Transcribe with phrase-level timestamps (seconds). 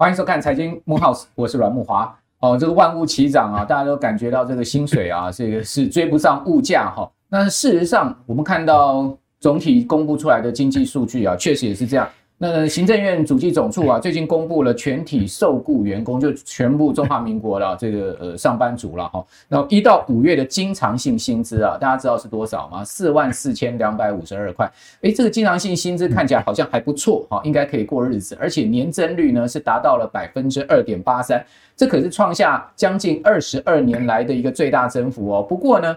[0.00, 2.16] 欢迎收看财经木 House，我是阮木华。
[2.38, 7.10] 哦，这个万物齐涨啊，大家都感觉到这个薪水啊， 这个是追不上物价哈。
[7.28, 12.08] 那事实上，我们看到总体公布出来的经济数据啊，确实也是这样。
[12.40, 19.26] 那行政院主计总处啊，最近公布了全体受雇员工，就全部中华民国的这个呃上班族了哈。
[19.48, 22.84] 然后一到五月的经常性薪资啊，大家知道是多少吗？
[22.84, 24.70] 四万四千两百五十二块。
[25.00, 28.38] 诶，这个经常性薪资看起来好像还不错哈，应该可以过日子。
[28.40, 31.44] 而且年增率呢是达到了百分之二点八三，
[31.74, 35.42] 这可是创下将近二十二年来的一个最大增幅哦。
[35.42, 35.96] 不过呢，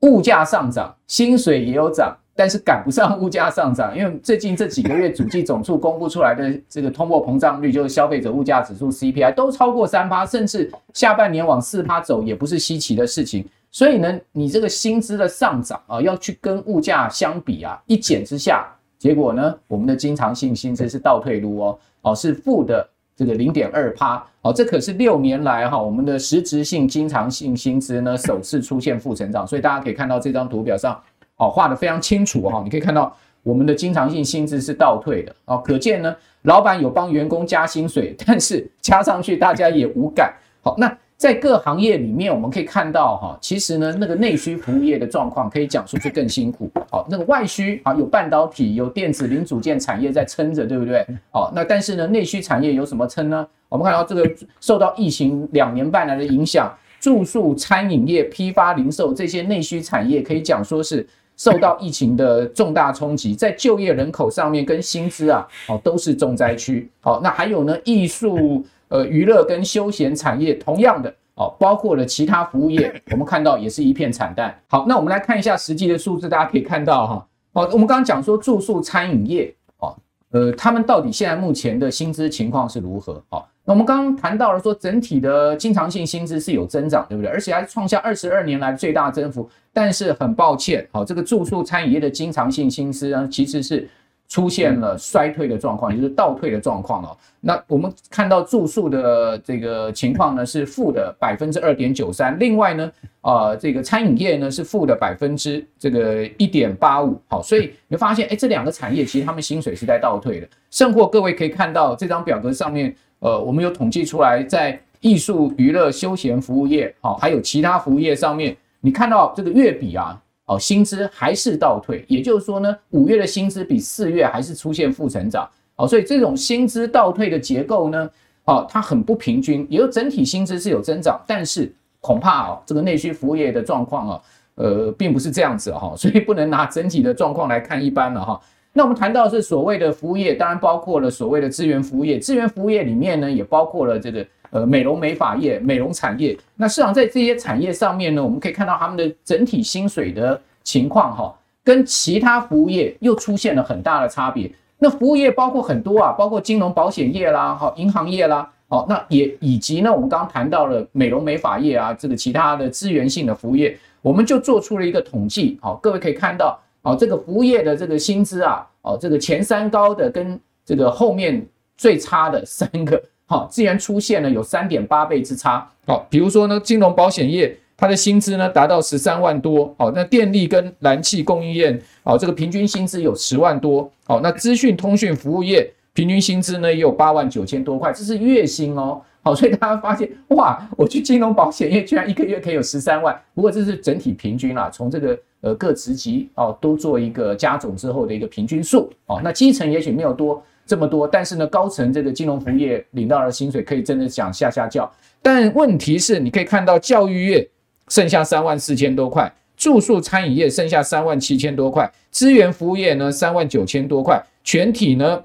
[0.00, 2.16] 物价上涨，薪水也有涨。
[2.34, 13.44] 但是赶不上物价上涨，因为最近这几个月主计总数公布出来的这个通货膨胀率，就是消费者物价指数 CPI 都超过三趴，甚至下半年往四趴走也不是稀奇的事情。
[13.70, 18.66] 所以呢，你这个薪资的上涨啊，要去跟物价相比啊，一减之下，
[18.98, 30.98] 结果呢，我们的经常性薪资是倒退路哦，哦是负的这个零点二趴，哦这可是六年来哈我们的实质性经常性薪资呢首次出现负成长，所以大家可以看到这张图表上。
[31.42, 33.12] 哦，画得非常清楚哈，你可以看到
[33.42, 40.32] 我们的经常性薪资是倒退的哦，可见呢，老板有帮员工加薪水，但是加上去大家也无感。
[40.62, 46.70] 好，那在各行业里面，我们可以看到哈，其实呢，那个内需服务业的状况可以讲说是更辛苦。
[46.88, 51.04] 好，那个外需啊，有半导体、有电子零组件产业在撑着，对不对？
[51.32, 53.44] 好，那但是呢，内需产业有什么撑呢？
[53.68, 61.04] 我们看到这个受到疫情两年半来的影响，住宿、餐饮业、批发、零售这些内需产业，可以讲说是。
[61.42, 66.88] 受到疫情的重大冲击，在就业人口上面跟薪资啊，哦都是重灾区。
[67.00, 74.56] 好，那还有呢，艺术、呃娱乐跟休闲产业，同样的哦，包括了其他服务业，我们看到也是一片惨淡。
[74.68, 79.96] 好，那我们来看一下实际的数字，大家可以看到哈，哦，我们刚刚讲说住宿餐饮业，哦，
[80.30, 83.20] 呃，他们到底现在目前的薪资情况是如何？
[83.30, 83.44] 哦。
[83.64, 87.30] 那我们刚刚谈到了说，整体的经常性薪资是有增长，对不对？
[87.30, 89.48] 而且还创下二十二年来最大增幅。
[89.72, 93.88] 但是很抱歉，好，这个住宿餐饮业的经常性薪资呢，其实是。
[94.28, 97.14] 出现了衰退的状况，也就是倒退的状况哦。
[97.38, 102.38] 那我们看到住宿的这个情况呢，是负的百分之二点九三。
[102.38, 102.90] 另外呢，
[103.20, 107.20] 呃，这个餐饮业呢是负的百分之这个一点八五。
[107.28, 110.48] 好，所以你会发现，哎，这两个产业其实他们薪水是在倒退的。
[110.70, 120.20] 甚或各位可以看到这张表格上面，呃，我们有统计出来，在艺术、娱乐、休闲服务业，好，还有其他服务业上面，你看到这个月比啊。
[120.46, 125.48] 哦，薪资还是倒退，也就是说呢，五月的薪资比四月还是出现负成长。
[125.76, 128.10] 哦，所以这种薪资倒退的结构呢，
[128.44, 129.64] 哦，它很不平均。
[129.70, 134.20] 也就整体薪资是有增长，但是恐怕哦，这个内需服务业的状况啊，
[134.56, 138.40] 呃，并不是这样子哈，所以不能拿整体的状况来看一般了哈。
[138.72, 144.26] 那我们谈到的是所谓的服务业，当然包括了所谓的资源服务业，资源服务业里面呢，也包括了这个。
[144.52, 151.34] 呃，美容美发业、美容产业，那市场在这些产业上面呢，我们可以看到他们的整体薪水的情况哈，
[151.64, 154.52] 跟其他服务业又出现了很大的差别。
[154.78, 173.02] 那服务业包括很多啊，包括金融保险业啦，哈，银行业啦，好，那也以及呢，我们刚刚谈到了美容美发业啊，这个其他的资源性的服务业，我们就做出了一个统计，好，各位可以看到，哦，这个服务业的这个薪资啊，哦，这个前三高的跟这个后面最差的三个。
[173.26, 175.66] 好，既然出现了有三点八倍之差。
[175.86, 179.74] 好，比如说呢，金融保险业它的薪资呢达到十三万多。
[179.78, 183.90] 好，那电力跟燃气供应链，好，这个平均薪资有十万多。
[184.06, 189.00] 好，那资讯通讯服务业平均薪资呢也有八万九千多块，这是月薪哦。
[189.22, 193.18] 好，所以大家发现哇，我去金融保险业居然一个月可以有十三万。
[193.34, 198.90] 不过这是整体平均啦，从这个呃各职级哦都做一个加总之后的一个平均数。
[199.06, 200.42] 哦，那基层也许没有多。
[200.64, 204.90] 这么多，但是呢，高层这个金融服务业领到的薪水可以真的讲下下叫。
[205.20, 207.50] 但问题是，你可以看到教育业
[207.88, 215.22] 剩下三万四千多块，住宿餐饮业剩下三万七千多块，资源服务业呢三万九千多块，全体呢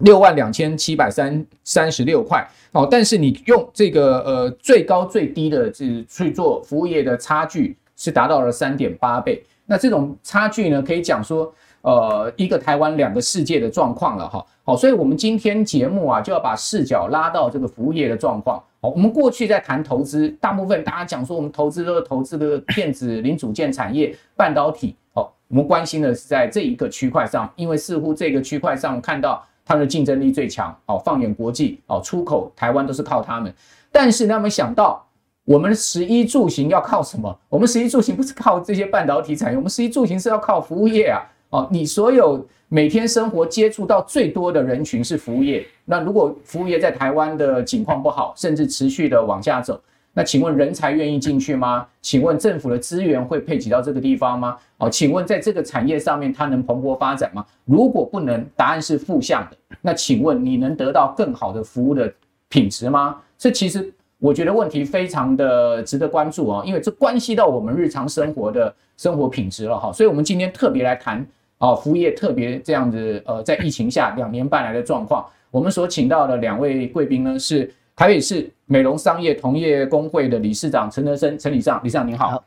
[0.00, 2.46] 六万两千七百三三十六块。
[2.72, 9.44] 哦，但是你用这个呃最高最低的这去做服务业的差距是达到了三点八倍。
[9.66, 11.52] 那这种差距呢，可以讲说。
[11.82, 18.62] 呃，一个台湾两个世界的状况了哈，好，所以我们今天节目啊就要把视角拉到这个服务业的状况。
[18.80, 24.96] 好，我们过去在谈投资，大部分大家讲说我们投资都是投资的电子零组件产业、半导体。
[25.14, 30.76] 好，我们关心的是在这一个区块上，因为似乎这个区块上看到它的竞争力最强。
[30.84, 33.54] 好，放眼国际，好，出口台湾都是靠他们。
[33.92, 35.06] 但是他们想到
[35.48, 37.34] 我们食衣住行要靠什么？
[37.48, 41.24] 我们食衣住行不是靠这些半导体产业，我们食衣住行是要靠服务业啊。
[41.48, 45.66] 哦，你所有每天生活接触到最多的人群是服务业。
[45.86, 49.80] 那如果服务业在台湾的景况不好，甚至持续的往下走，
[50.12, 51.86] 那请问人才愿意进去吗？
[52.02, 54.54] 请问政府的资源会配给到这个地方吗？
[54.76, 57.42] 哦，请问在这个产业上面它能蓬勃发展吗？
[57.64, 59.56] 如果不能，答案是负向的。
[59.80, 62.12] 那请问你能得到更好的服务的
[62.50, 63.16] 品质吗？
[63.38, 69.92] 这其实我觉得问题非常的值得关注啊，因为这关系到我们日常生活的生活品质了哈。
[69.92, 71.24] 所以我们今天特别来谈
[71.58, 75.24] 啊，服务业特别这样子呃，在疫情下两年半来的状况。
[75.52, 82.42] 我们所请到的两位贵宾呢，是台北市美容商业同业公会的理事长陈德生陈理事长，理事长您好。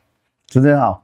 [0.48, 1.02] 主持人好。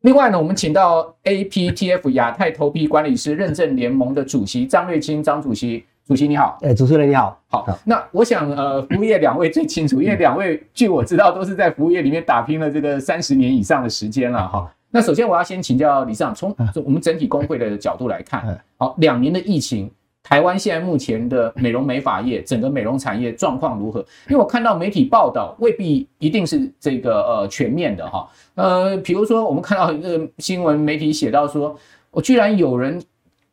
[0.00, 5.84] 另外呢，我们请到 APTF 亚太头皮管理师认证联盟的主席张瑞清张主席。
[6.12, 7.66] 主席你好，哎，主持人你好，好。
[7.86, 14.70] 那我想，呃，服务业两位最清楚，因为两位据我知道都是在服务业里面打拼了这个三十年以上的时间了哈。
[14.90, 16.54] 那首先我要先请教理事长，从
[16.84, 19.90] 我们整体工会的角度来看，好，两年的疫情，
[20.22, 24.00] 台湾现在目前的美容美发业整个美容产业状况如何？
[24.28, 28.28] 因为我看到媒体报道未必一定是这个呃全面的哈。
[28.56, 31.74] 呃，比如说我们看到一个新闻媒体写到说，
[32.10, 33.02] 我居然有人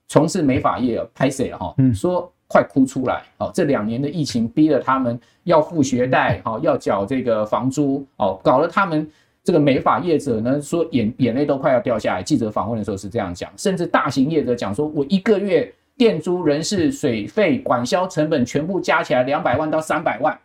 [0.10, 2.30] 从事美发业拍谢哈，说。
[2.50, 3.22] 快哭出来！
[3.38, 9.08] 哦，这两年的疫情逼得他们要付学贷，哦，要缴这个房租，哦，搞得他们
[9.44, 12.24] 这个美发业者呢，说眼眼泪都快要掉下来。
[12.24, 20.36] 记者访问的时候是这样讲，甚至大型业者讲说，我一个月店租、人事、水费、管销成本全部加起来两百万到三百万，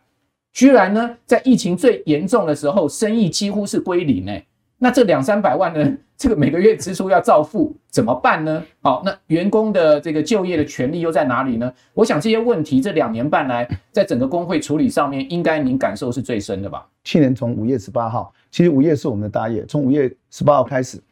[0.53, 4.45] 居然呢，在疫情最严重的时候，生意几乎是归零诶。
[4.85, 5.97] 那这两三百万呢？
[6.15, 8.63] 这个每个月支出要照付，怎么办呢？
[8.83, 11.73] 好，那员工的这个就业的权利又在哪里呢？
[11.95, 16.87] 我想这些问题这两年半来，在整个工会处理上面，应该您感受是最深的吧？
[17.03, 21.03] 去年从五月十八号，其实五月是我们的大业，从五月十八号开始，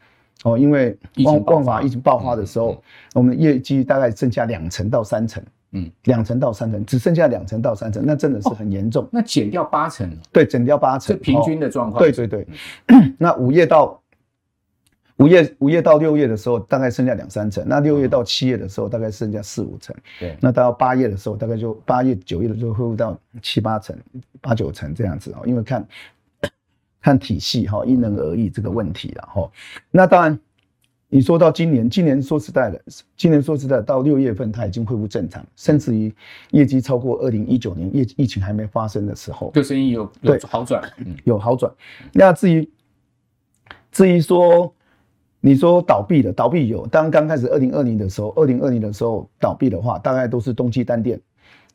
[0.45, 2.81] 哦，因为万万华疫情爆发的时候，
[3.15, 5.43] 我们业绩大概剩下两成到三成。
[5.73, 9.05] 嗯，两层到三层，只剩下两层到三层，那真的是很严重。
[9.05, 12.03] 哦、那减掉八成，对，减掉八成，是平均的状况。
[12.03, 12.47] 对对对，
[12.89, 13.99] 嗯、 那五月到
[15.17, 17.65] 五月五月到六月的时候，大概剩下两三成。
[17.67, 19.97] 那六月到七月的时候，大概剩下四五成。
[20.21, 23.97] 对，那到八月的时候，大概就八月九月的时候恢复到七八成、
[24.43, 25.43] 八九成这样子哦。
[25.47, 25.89] 因为看
[27.01, 29.51] 看体系哈，因人而异这个问题了哈。
[29.91, 30.39] 那当然。
[31.15, 32.83] 你说到今年，今年说实在的，
[33.19, 36.11] 今年说实在，到六月份它已经恢复正常，甚至于
[36.53, 41.71] 业绩超过二零一九年疫疫情还没发生的时候，就生意有有好转，嗯，有好转。
[42.15, 42.67] 那至于
[43.91, 44.75] 至于说
[45.43, 51.21] 你说倒闭的，倒闭有，当刚开始二零二零的时候，二零二零的时候倒闭的话，大概都是东西单店，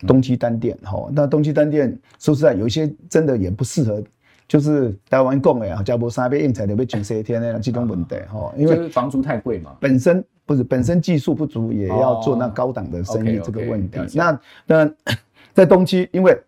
[0.07, 4.04] 东西单店，哈，那东西单店说实在，有一些真的也不适合。
[4.48, 14.00] 就是台湾讲的啊，加坡三倍硬材的被全十天的这种问题哈，因为房租太贵嘛，本身不是本身技术不足，也要做那高档的生意这个问题。
[14.14, 14.92] 那那
[15.54, 16.40] 在东区，因为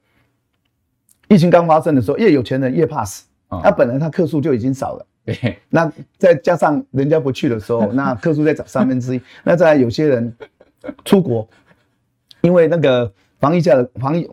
[1.28, 10.34] 疫情刚发生的时候，越有钱人越怕死，他本来他客数就已经少了，对，那再加上人家不去的时候，那客数再涨三分之一， 那再有些人
[11.04, 11.46] 出国，
[12.40, 14.26] 因为那个防疫下的防疫。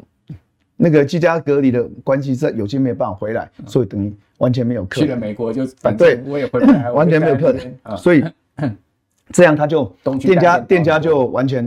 [0.77, 5.09] 那个居家隔离的关系是有些没有办法回来，所以等于完全没有客人。
[5.09, 8.23] 去了美国就反正我也回不来， 完全没有客人，所以
[9.33, 9.85] 这样他就
[10.21, 11.65] 店家店家就完全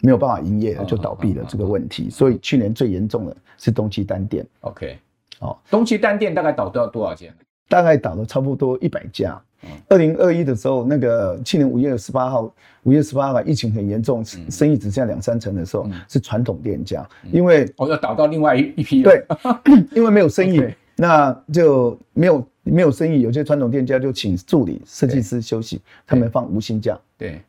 [0.00, 2.08] 没有办法营业，就倒闭了这个问题。
[2.08, 4.46] 所以去年最严重的是东区单店。
[4.60, 4.96] OK，
[5.40, 7.34] 哦，东区单店大概倒掉多少间？
[7.68, 9.40] 大概倒了差不多一百家。
[9.88, 12.52] 二零二一的时候，那个去年五月十八号，
[12.82, 19.02] 五月十八号疫情很严重，生意只剩下两三成的时候，是传统店家，因为我要倒到另外一一批。
[19.02, 19.24] 对，
[19.94, 20.62] 因为没有生意，
[20.96, 26.98] 那就没有没有生意，有些传统店家就请助理设计师休息，他们放无薪假。
[27.16, 27.40] 对，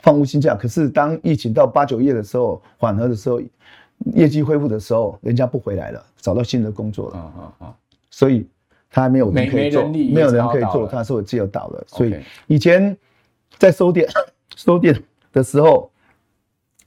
[0.00, 0.54] 放无薪假。
[0.54, 3.40] 可是当疫情到八九月的时候缓和的时候，
[4.14, 7.16] 业绩恢复的时候，人家不回来了，找到新的工作了。
[7.16, 7.76] 啊啊啊
[8.10, 8.46] 所以。
[8.90, 11.84] 他还没有人可以做，没，没有人可以做，他说我自由倒了。
[11.86, 12.14] 所以
[12.46, 12.96] 以前
[13.58, 14.08] 在收店
[14.56, 15.00] 收店
[15.32, 15.90] 的时候，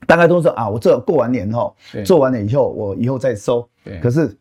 [0.06, 3.68] 大概都是啊，我这过完年后做完了以后，我以后再收。
[4.00, 4.36] 可是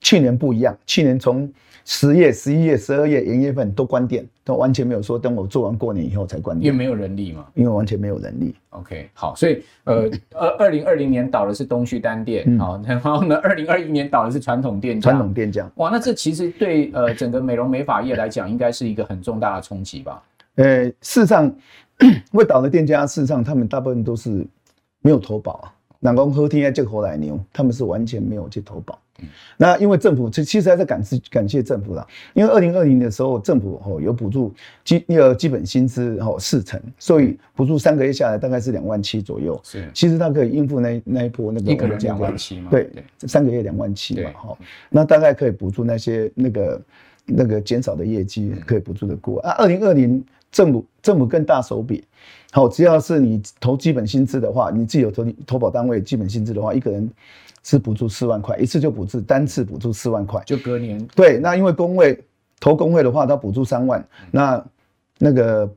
[0.00, 1.52] 去年不一样，去年从
[1.84, 8.54] 十月、十一月、十二月元月份都关店，都完全没有说等我做完过年以后才关店，因为没有人力嘛，因为完全没有人力。
[8.70, 15.70] OK，好，所以呃，二二零二零年倒的是东旭单店，好、嗯，然后呢，二零二一年倒的是传统店家，传统店家。
[15.76, 20.22] 哇，那这其实对呃整个美容美发业来讲，应该是一个很重大的冲击吧？
[20.54, 21.54] 呃，事实上
[22.32, 24.46] 会倒的店家，事实上他们大部分都是
[25.00, 25.72] 没有投保啊，
[26.04, 28.98] 南宫和天这个后来牛，他们是完全没有去投保。
[29.56, 32.04] 那因为政府其实还是感谢感谢政府啦，
[32.34, 34.52] 因为二零二零的时候政府哦有补助
[34.84, 39.60] 基那个基本薪资哦四成，所以补助三个月下来大概是两万七左右。
[39.62, 42.68] 是，其实它可以应付那那一波那个一个人两万七嘛。
[42.72, 42.90] 对，
[43.20, 44.58] 三个月两万七嘛哈，
[44.90, 46.82] 那大概可以补助那些那个
[47.24, 49.52] 那个减少的业绩可以补助的过啊。
[49.52, 52.04] 二零二零政府政府更大手笔。
[52.52, 57.10] 好，只要是你投基本薪资的话，你自己有投投保单位基本薪资的话，一个人
[57.62, 61.02] 是补助四万块，一次就补助单次补助四万块，就隔年。
[61.14, 62.22] 对，那因为工会
[62.60, 64.62] 投工会的话，他补助三万，那
[65.18, 65.68] 那个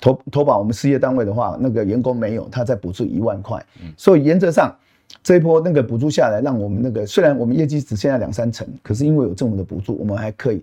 [0.00, 3.64] 投投保我们事业单位的话，那个员工没有，他再补助一万块。
[3.96, 4.74] 所以原则上
[5.22, 10.60] 这一波那个补助下来，让我们那个虽然我们业绩只剩下两三成，可是因为有政府的补助，我们还可以。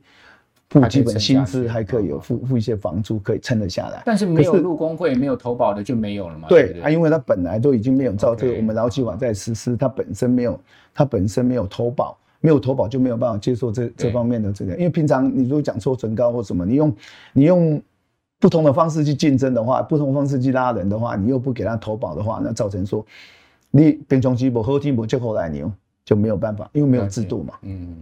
[0.70, 4.02] 付基本薪资还可以有付付一些房租，可以撑得下来。
[4.06, 6.48] 但是没有入工会、没有投保的就没有了嘛？
[6.50, 10.60] 对，啊，因为他本来都已经没有照这个我们劳基法在实施，他本身没有，
[10.94, 14.74] 他本身没有投保，没有投保就没有办法接受这这方面的这个。
[14.74, 16.96] 因为平常你如果讲说唇膏或什么，你用
[17.32, 17.82] 你用
[18.40, 23.06] 不同的方式去竞争的话，不同方式去拉人的话，你又不给他投保的话，那造成说
[23.70, 25.72] 你平常时不好听不接后来牛
[26.04, 27.54] 就没有办法，因为没有制度嘛。
[27.62, 27.96] 嗯。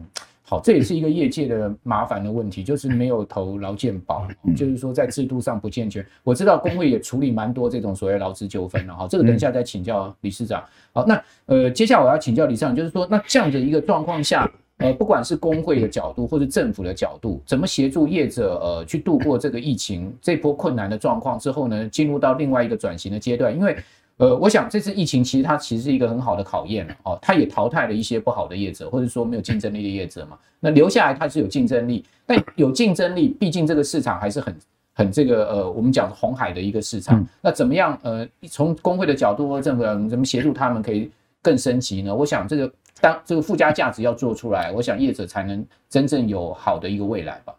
[0.45, 6.05] 好，这也是一个业界的麻烦的问题，就是没有投劳健保，就是说在制度上不健全。
[6.21, 10.61] 我知道工会也处理蛮多这种所谓劳资纠纷了哈，这个等一下再请教理事长。
[10.91, 23.75] 好，那呃，接下来我要请教理事长，就是说，那这样的一个状况下，呃，不管是工会的角度或者政府的角度，怎么协助业者呃去度过这个疫情这波困难的状况之后呢，进入到另外一个转型的阶段，因为。
[24.17, 30.37] 呃，我想这次疫情其实它其实是一个很好的考验哦，它也淘汰了一些不好的业者，或者说没有竞争力的业者嘛。
[30.59, 34.55] 那留下来它是有竞争力，但有竞争力，毕竟这个市场还是很
[34.93, 37.25] 很这个呃，我们讲红海的一个市场。
[37.41, 41.09] 那怎么样呃，从工会的角度或政府怎么协助他们可以
[41.41, 42.15] 更升级呢？
[42.15, 47.53] 我想这个当这个附加价值要做出来，我想业者才能真正有好的一个未来吧。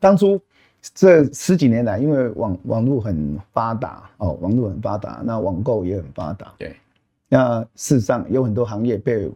[0.00, 0.40] 当初。
[0.94, 6.52] 这十几年来，因为网网络很发达哦，网络很发达，那网购也很发达。
[6.58, 6.74] 对，
[7.28, 9.30] 那事实上有很多行业被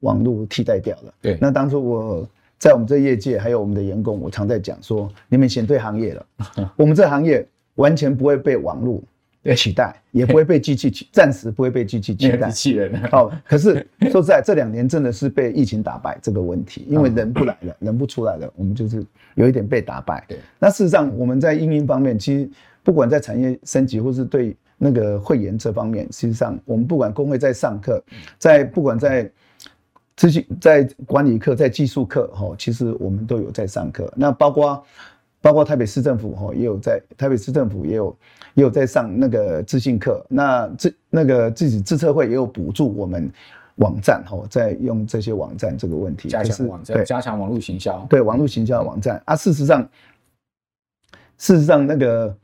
[0.00, 1.14] 网络替代掉了。
[1.20, 6.26] 对，那当初我在我们这业界，还有我们的员工，我常在讲说，你们选对行业了，
[6.76, 9.02] 我们这行业完全不会被网络。
[9.52, 12.48] 取代也不会被机器取， 暂时不会被机器取代。
[12.48, 20.24] 机器人哦，可是说实在，这两年真的是被疫情打败这个问题，因为人不来了，人不出来了，我们就是有一点被打败。
[20.28, 22.48] 对，那事实上我们在因应方面，其实
[22.84, 28.00] 不管在产业升级，或是对那个会员这方面，事实上我们不管工会在上课，
[28.38, 29.28] 在不管在
[30.16, 34.10] 资讯、在管理课、在技术课，哈，其实我们都有在上课。
[34.16, 34.82] 那包括。
[35.44, 38.16] 包括台北市政府哈，也有在台北市政府也有
[38.54, 43.30] 也有在上那个自信课，那自那个自己自测会也有补助我们
[43.74, 49.22] 网站哈，在用这些网站这个问题，加强网站，加强网络行销，对网络行销的网站。
[49.26, 49.86] 啊，事实上，
[51.36, 52.34] 事实上那个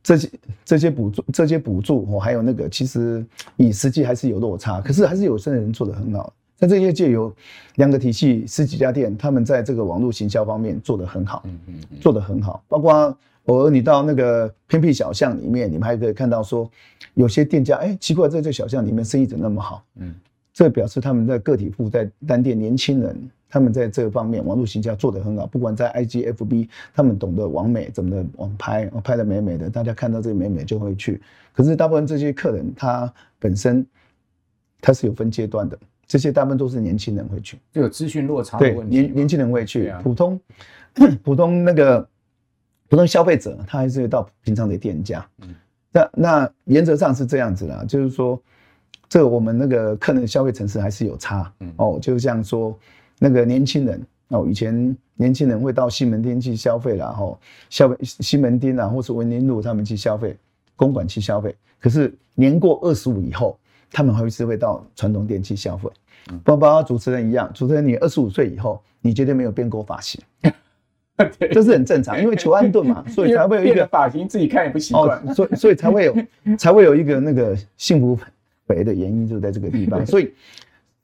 [0.00, 0.30] 这些
[0.64, 6.32] 这些补助这些补助哦，还有那个其实以实际还是有落差，可是还是有些人做的很好。
[6.62, 7.34] 那这业界有
[7.76, 12.62] 两个体系，十几家店，他们在这个网络行销方面做得很好，嗯嗯，做得很好。
[12.68, 16.70] 包括偶尔你到那个偏僻小巷里面，你们还可以看到说，
[17.14, 19.82] 有些店家，哎，奇怪，在这小巷里面生意怎么那么好？
[19.96, 20.14] 嗯，
[20.52, 25.46] 这表示他们在个体户在单店年轻人，他们在这方面网络行销做得很好。
[25.46, 31.22] 不管在 IG、FB，他们懂得网美怎么的网拍，拍得美美的，大家看到这个美美就会去。
[31.54, 33.84] 可是大部分这些客人，他本身
[34.82, 35.78] 他是有分阶段的。
[36.10, 38.98] 这些大部分都是年轻人会去，就有资讯落差的问题。
[38.98, 40.40] 年年轻人会去，普通
[41.22, 42.04] 普通那个
[42.88, 45.24] 普通消费者，他还是会到平常的店家。
[45.42, 45.54] 嗯，
[45.92, 48.42] 那那原则上是这样子啦，就是说，
[49.08, 51.52] 这个我们那个客人的消费层次还是有差。
[51.60, 52.76] 嗯哦，就像说
[53.20, 57.38] 那个年轻人哦，以前年轻人会到西门町去消费啦，吼，
[57.68, 60.36] 消费西门町啊，或是文林路他们去消费，
[60.74, 61.54] 公馆去消费。
[61.78, 63.56] 可是年过二十五以后。
[63.92, 65.88] 他们还是会到传统店去消费，
[66.44, 67.50] 包括主持人一样。
[67.52, 70.20] 主持人，你二十五岁以后，你绝对没有变过发型，
[71.52, 76.16] 这是很正常，因为求安顿嘛， 所以才会有一个发型自己看也不习惯，所以所以才会有
[76.56, 78.18] 才会有一个那个幸福
[78.66, 80.06] 肥的原因，就在这个地方。
[80.06, 80.24] 所以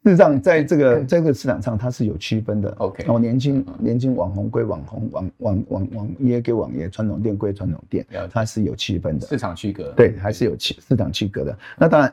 [0.05, 2.73] 事实上，在这个在这个市场上，它是有区分的。
[2.78, 9.93] OK，然后年轻年轻网红归网红，网网网网爷归网爷，传统店归传统店，它是有区分的，市场区隔。
[9.97, 11.59] 对，还是有区市场区隔的。
[11.76, 12.12] 那当然。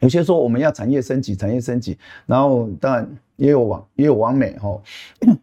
[0.00, 4.78] 有些说我们要产业升级，产业升级，然后当然也有网也有网美哈，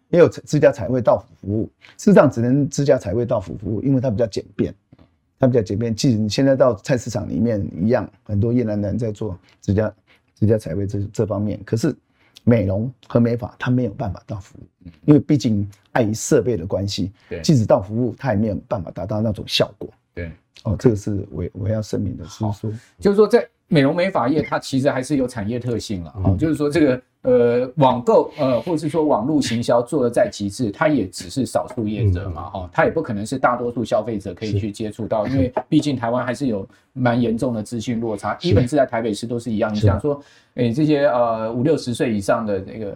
[0.09, 1.69] 也有自家彩绘到府服务。
[1.97, 4.73] 事实上，只能自家彩绘到府服务，因为它比较简便，
[5.39, 5.93] 它比较简便。
[5.95, 9.91] 即使你现在到菜市场里面一样，很多越南人在做自家
[10.35, 11.59] 自家彩绘这这方面。
[11.65, 11.95] 可是
[12.43, 19.89] 美容和美发它没有办法到服务，因为毕竟碍于设备的关系，即使到服务，它也没有办法达到那种效果。
[20.13, 20.31] 对，
[20.63, 27.01] 哦，这个是我我要声明的，是说，就是说在美容美发业，它其实还是有产业特性了啊、嗯，就是说这个。
[27.23, 39.73] 呃，网购呃，或者是说网络行销做的再极致，它也只是少数业者嘛，哈、嗯，它也不可能是大多数消费者可以去接触到，因为毕竟台湾还是有蛮严重的资讯落差，基本是在台北市都是一样。
[39.73, 40.21] 你想说，
[40.55, 42.93] 诶、欸，这些呃五六十岁以上的那个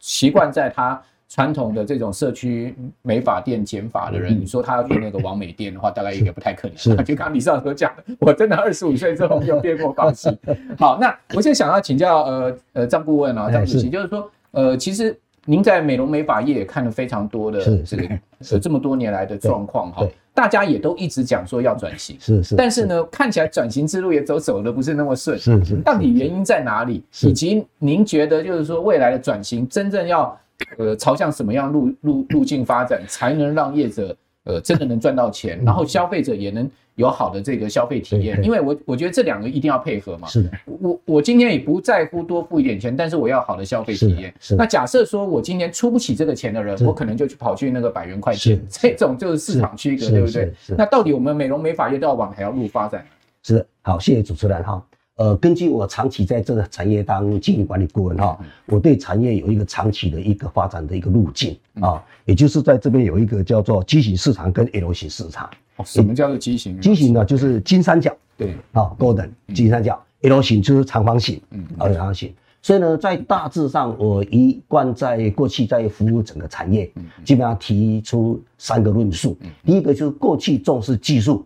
[0.00, 1.00] 习惯在他。
[1.28, 7.04] 传统的这种社区美发店剪发的人，嗯，你说他要去那个王美店的话，大概应该不太可能。
[7.04, 10.34] 就刚刚李少所讲的，我真的二十五岁之后没有变过发型。
[10.78, 18.08] 好，那我现在想要请教呃呃张顾问啊，张主席，就是说呃，其实您在美容美发业也看了非常多的这个
[18.50, 27.04] 呃这么多年来的状况哈，大家也都一直讲说要转型，是是，但是呢，看起来转型之路也走走的不是那么顺，是是，到底原因在哪里？
[27.20, 30.34] 以及您觉得就是说未来的转型真正要。
[30.76, 38.42] 呃，朝向什么样路路路径发展，才能让业者呃真的能赚到钱，然后消费者也能有好的这个消费体验？
[38.42, 40.26] 因为我我觉得这两个一定要配合嘛。
[40.26, 40.50] 是的。
[40.66, 44.34] 我我今天也不在乎多付一点钱，但是我要好的消费体验。
[44.40, 44.56] 是。
[44.56, 50.52] 那假设说我今天出不起这个钱的人，我可能就去跑去那个百元快钱，这种就是市场区隔，对不对？
[50.76, 53.06] 那到底我们美容美发业都要往哪条路发展？
[53.44, 53.66] 是的。
[53.82, 54.84] 好，谢谢主持人哈。
[55.18, 65.50] 呃，根据我长期在这个产业当经营管理顾问哈，我对产业有一个长期的一个发展的一个路径啊，也就是在这边有一个叫做畸形市场跟 L 型市场。
[65.84, 66.80] 什么叫做畸形？
[66.80, 72.32] 畸形呢，就是金三角，对，啊，Golden 金三角，L 型就是长方形，嗯，长方形。
[72.62, 76.88] 所以呢，在大致上，我一贯在过去在服务整个产业，
[77.24, 79.36] 基本上提出三个论述。
[79.64, 81.44] 第一个就是过去重视技术，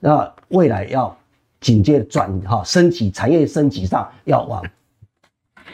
[0.00, 1.15] 那未来要。
[1.60, 4.62] 紧接着转哈升级，产业升级上要往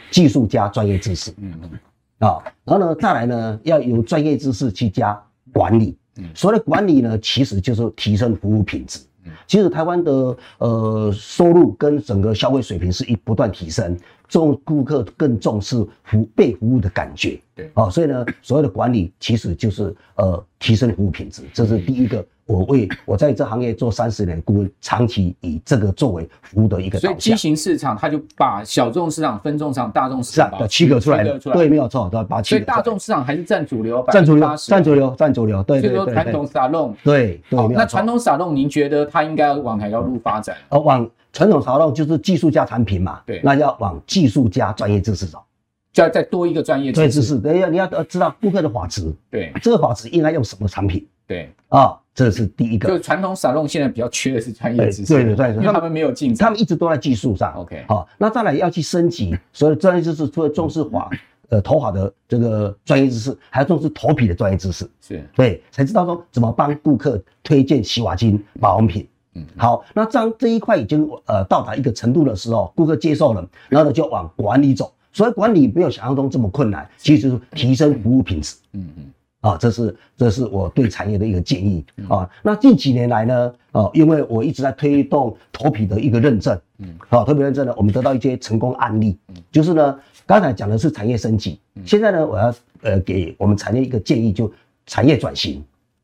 [0.09, 5.21] 技术加专业知识，嗯嗯，啊，然后呢，再来呢，要由专业知识去加
[5.51, 8.99] 管理，嗯，所谓的管理呢，其实就是提升服务品质。
[9.25, 13.97] 嗯，其实台湾的呃收入跟整个消费水平是一不断提升，
[14.33, 22.25] 重顾客更重视服被服务的感觉，对，啊，所以呢，所谓的管理其实就是呃提升服务品质，这是第一个。
[22.45, 26.99] 我为我在这行业做三十年顾问，长期以这个作为服务的一个。
[26.99, 31.39] 所以畸形市场，它就把小众市场、分众市场、大众市场的区隔出来了。
[31.39, 35.63] 对，没有错，对，把所以大众市场还是占主流，占主流，占主流，占主流。
[35.63, 36.93] 对，所以说传统沙龙。
[37.01, 37.67] 对对。
[37.69, 40.57] 那传统沙龙，您觉得它应该往哪条路发展？
[40.67, 43.21] 呃，往传统沙龙就是技术加产品嘛。
[43.25, 43.41] 对。
[43.43, 45.43] 那要往技术加专业知识走，
[45.91, 47.37] 就要再多一个专业专业知识。
[47.37, 49.13] 对，要你要知道顾客的发质。
[49.29, 49.51] 对。
[49.61, 51.05] 这个发质应该用什么产品？
[51.27, 51.51] 对。
[51.67, 51.99] 啊。
[52.15, 57.51] 这是第一个，就传统沙龙现在比较缺的是专业知识，对对对，因为他们没有进，他们一直都在技术上。
[57.55, 61.09] OK，好，那再来要去升级，所以专业知识除了重视发，
[61.49, 69.07] 呃，头发的这个专业知识，还要重视头皮的专业知识，是对，才知道说怎么帮顾客推荐洗发精、保养品。
[69.35, 78.55] 嗯，好，那当这一块已经呃到达一个程度的时候，顾客接受了，然后呢就往管理走，所以管理没有想象中这么困难，其实就是提升服务品质。
[78.73, 79.05] 嗯嗯。
[79.41, 81.83] 啊，这是这是我对产业的一个建议。
[82.07, 82.29] 啊。
[82.41, 94.49] 那近几年来呢，啊，因为我一直在推动头皮的一个认证，嗯，啊，头皮认证呢，我们得到一些成功案例，嗯，就是呢，刚才讲的是产业升级，现在呢，我要呃给我们产业一个建议，就
[94.85, 95.61] 产业转型，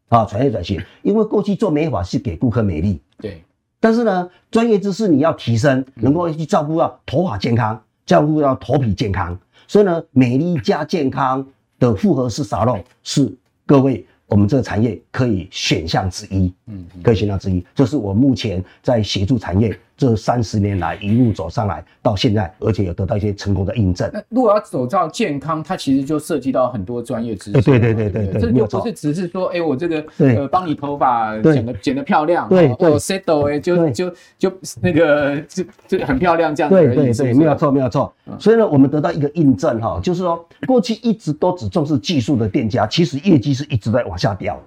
[0.10, 3.43] 啊，产业转型，因为过去做美发是给顾客美丽，对，
[3.79, 11.45] 但是呢，专业知识你要提升，能够去照顾到头发健康，照顾到头皮健康，所以呢，美丽加健康。
[11.79, 13.34] 的复合式沙龙是
[13.65, 24.09] 各位我们这个产业可以选项之一，嗯，可以选项之一，这是我目前在协助产业这三十年来一路走上来到现在，而且有得到一些成功的印证。
[24.13, 27.62] 那如果要走到健康，它其实就涉及到很多专业知识。
[27.62, 36.75] 对对对对对，这就不是只是说，哎，我这个呃帮你头发剪的剪的漂亮，对对，settle 哎，就就就那个就就很漂亮这样子。
[36.77, 38.13] 对对对，没有错没有错。
[38.39, 44.57] 所以呢，我们得到一个印证哈，就是说过去一直都只重视技术的店家，其实业绩是一直在往下掉。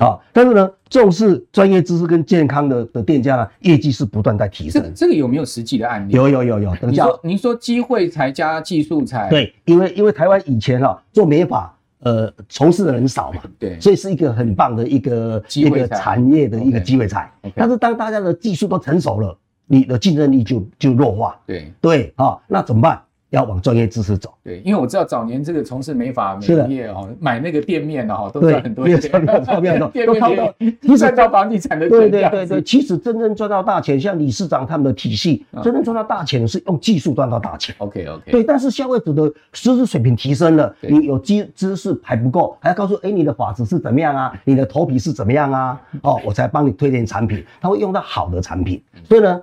[0.00, 4.80] 啊，但是呢，重视专业知识跟健康的的店家呢，业绩是不断在提升。
[4.80, 6.12] 这个这个有没有实际的案例？
[6.12, 6.74] 有有有有。
[6.76, 9.28] 等一下，您说机会才加技术才？
[9.28, 17.30] 对，因为因为台湾以前啊做美发，呃，从事的人少嘛，对，所以是一个很棒的一个一个产业的一个机会才。
[17.42, 17.52] Okay, okay.
[17.56, 19.36] 但是当大家的技术都成熟了，
[19.66, 21.38] 你的竞争力就就弱化。
[21.46, 23.02] 对对啊，那怎么办？
[23.30, 24.34] 要往专业知识走。
[24.42, 37.74] 对，因为我知道早年这个从事美发美容业哦，买那个店面的哈，都赚很多钱，店面 店面都靠到，第三套房地产的对对对对，其实真正赚到大钱，像理事长他们的体系，真正赚到大钱是用技术赚到大钱。
[37.78, 38.30] OK OK。
[38.32, 44.32] 对，但是消费者的知识水平提升了，你有知知识还不够，还要告诉哎，你的发质是怎么样啊？
[44.44, 45.80] 你的头皮是怎么样啊？
[46.02, 49.40] 哦，我才帮你推荐产品，他会用到好的产品，所以呢，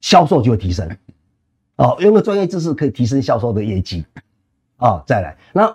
[0.00, 0.88] 销售就会提升。
[1.80, 4.04] 哦，用个专业知识可以提升销售的业绩，
[4.76, 5.74] 啊、哦，再来，那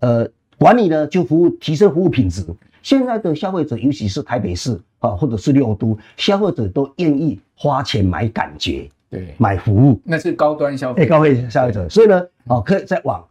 [0.00, 2.42] 呃管理呢就服务提升服务品质。
[2.82, 11.86] 现在的消费者，尤其是台北市啊，或者是六都，消费者都愿意花钱买感觉，对，买服务，那是高端消费，高费消费者。
[11.86, 13.22] 所以呢，哦，可以再往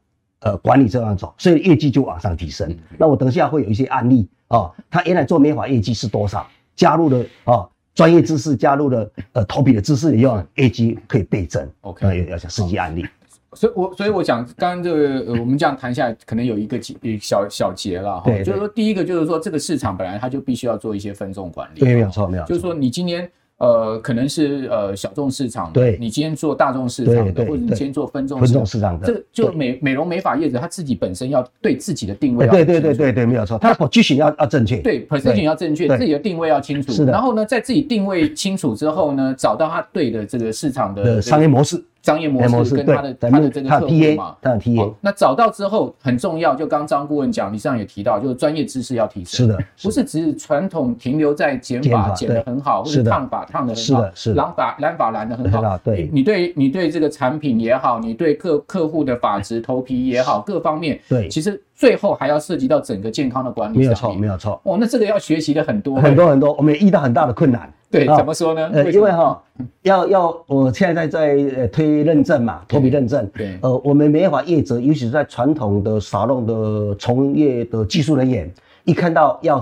[0.41, 2.77] 呃管理这样走，所以业绩就往上提升。
[2.99, 7.53] 那我等一下会有一些案例啊、哦，他原来做美发业绩是多少，加入了啊。
[7.55, 11.69] 哦专业知识加入了呃投笔的知识以后，A G 可以倍增。
[11.81, 13.05] OK，要要讲实际案例。
[13.53, 18.23] 所以，我所以我想，刚刚这个呃，我们这样谈下来，可能有一个几小小结了哈。
[18.25, 21.79] 对，就是说，第一个就是说，这个市场本来它就必须要做一些分众管理。
[21.79, 22.49] 对，没有错，没有错。
[22.49, 23.29] 就是说，你今天。
[23.61, 37.11] 呃，可能是呃小众市场的，对，你今天做大众市场的，或者你今天做分众分众市场的，这个就美美容美发业者他自己本身要对自己的定位，对对对对对，没有错，他的 position 要要正确，对 position 要正确，自己的定位要清楚，是的。
[37.11, 41.79] 然后呢，在自己定位清楚之后呢，找到他对的这个市场的商业模式。
[42.01, 67.67] 商业模式跟他的他的这个客户嘛，他的 TA，那找到之后很重要，就刚张顾问讲，你上也提到，就是专业知识要提升，是的，不是只是传统停留在剪法剪得很好，或者烫发烫得很好，是的，染发染发染得很好，对，你对你对这个产品也好，你对客客户的发质头皮也好，各方面，对，其实最后还要涉及到整个健康的管理，没有错，没有错，哦，那这个要学习的很多很多很多，我们也遇到很大的困难。
[67.89, 68.69] 对，怎么说呢？
[68.71, 69.41] 呃，因为哈，
[69.81, 73.27] 要要，我现在在在推认证嘛，头皮认证。
[73.33, 78.47] 对，呃，我们美法业者，尤其是在传统的沙龙的从业的技术人员，
[78.83, 79.59] 一看到要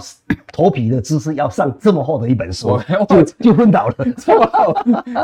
[0.51, 2.77] 头皮的知识要上这么厚的一本书，
[3.08, 3.95] 就就昏倒了。
[4.17, 4.73] 这么厚，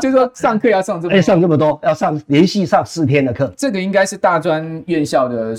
[0.00, 3.52] 就是说上课要上这么，哎，上这么多，要上连续上四天的课。
[3.54, 5.54] 这个应该是大专院校的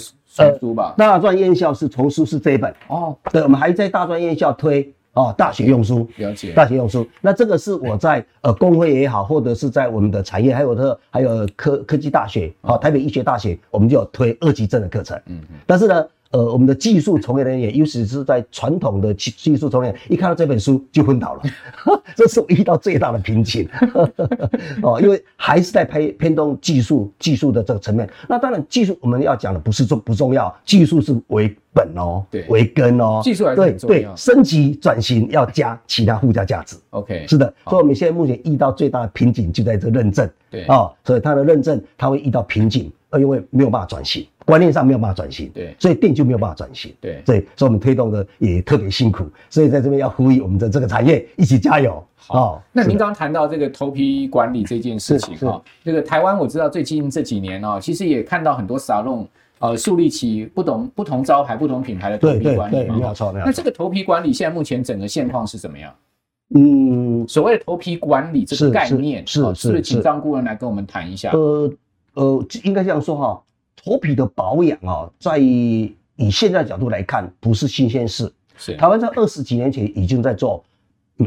[0.59, 0.93] 书吧？
[0.97, 3.15] 大专院校是丛书是这一本哦。
[3.31, 4.93] 对，我们还在大专院校推。
[5.13, 6.51] 哦，大学用书，了解。
[6.51, 15.17] 大学用书，那这个是我在呃工会也好，或者是在我们的产业，还有的还有科科技大学，好，台北医学大学，我们就有推二级证的课程。
[15.25, 15.57] 嗯嗯。
[15.65, 16.05] 但是呢。
[16.31, 21.41] 呃，我们的技术从业人员，尤其是在传统的技技术从业人员，一看到这本书就昏倒了，
[22.15, 23.67] 这是我遇到最大的瓶颈。
[24.83, 28.09] 哦，因为还是在偏偏重技术技术的这个层面。
[28.27, 33.95] 那当然，技术我们要讲的不是重不重要，技术是为本哦，对，为根哦，技术还是很重要。
[33.95, 36.75] 对对，升级转型要加其他附加价值。
[36.89, 37.53] OK，是的。
[37.65, 40.29] 所以我们现在目前遇到最大的瓶颈就在这认证。
[40.49, 44.25] 对哦，所以它的认证它会遇到瓶颈，呃，因为没有办法转型。
[44.47, 52.01] 观念上没有办法转型，对，所以店就没有办法转型，对，所以所以我们推动的也特别辛苦，所以在这边要呼吁我们的这个产业一起加油。
[52.15, 59.27] 好，那您刚刚谈到这个头皮管理这件事情哈，这个台湾我知道最近这几年啊，其实也看到很多沙龙
[59.59, 63.47] 呃树立起不同不同招牌、不同品牌的头皮管理，没有错，没有错。
[63.47, 65.93] 那这个头皮管理现在目前整个现况是怎么样？
[66.55, 71.31] 嗯，所谓的头皮管理这个概念，是是是，请张顾问来跟我们谈一下。
[71.31, 71.69] 呃
[72.13, 73.43] 呃，应该这样说哈。
[73.87, 75.95] 头皮的保养啊，在以
[76.29, 78.29] 现在的角度来看，不是新鲜事。
[78.57, 80.61] 是台湾在二十几年前已经在做，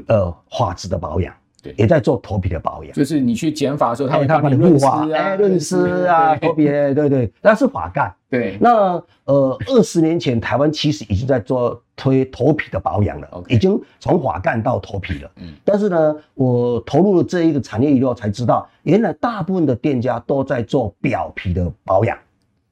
[0.08, 2.92] 呃，发质的保养，对，也在做头皮的保养。
[2.92, 8.12] 就是你去剪发的时候，他会他帮你润滑，哎，润丝啊，头皮，对对，那是发干。
[8.28, 15.30] 对，那呃，二十年前台湾其实已经在做推头皮的保养了，已经从发干到头皮了。
[15.36, 22.18] 嗯，但是呢，我投入了这一个产业以后才知道，原来大部分的店家都在做表皮的保养。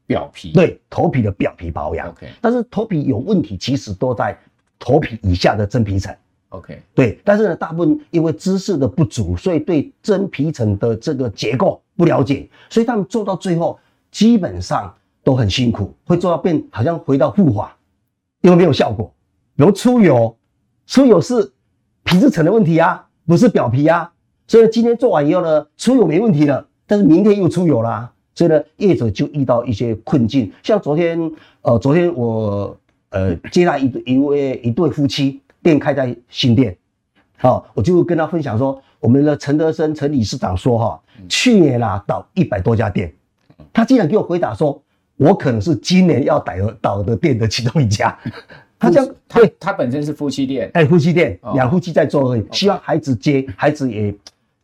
[0.08, 0.52] 表皮。
[0.52, 4.36] 对头皮的表皮保养，OK，但是头皮有问题，其实都在
[4.78, 6.12] 头皮以下的真皮层
[6.48, 13.78] ，OK，对，但是呢，大部分因为知识的不足，所以对真皮层的这个结构不了解，所以他们做到最后
[14.10, 14.92] 基本上
[15.22, 17.76] 都很辛苦，会做到变好像回到护发，
[18.40, 19.12] 因为没有效果，
[19.56, 20.34] 比如出油，
[20.86, 21.52] 出油是
[22.02, 24.10] 皮质层的问题啊，不是表皮啊，
[24.46, 28.12] 所以今天做完以后呢，出油没问题了，但是明天又出油啦、啊。
[28.38, 31.18] 所以呢，业者就遇到一些困境，像昨天，
[31.62, 32.78] 呃，昨天我
[33.10, 36.76] 呃接待一一位一对夫妻，店开在新店，
[37.36, 43.12] 好、哦，我就跟他分享说，我们的陈德生陈理事长说，哈，去年啦倒一百多家店，
[43.72, 44.80] 他竟然给我回答说，
[45.16, 48.16] 我可能是今年要倒的倒的店的其中一家，
[48.78, 54.14] 他这样，他他本身是夫妻店，哎，夫妻店，两夫妻在做而已，希望孩子接，孩子也。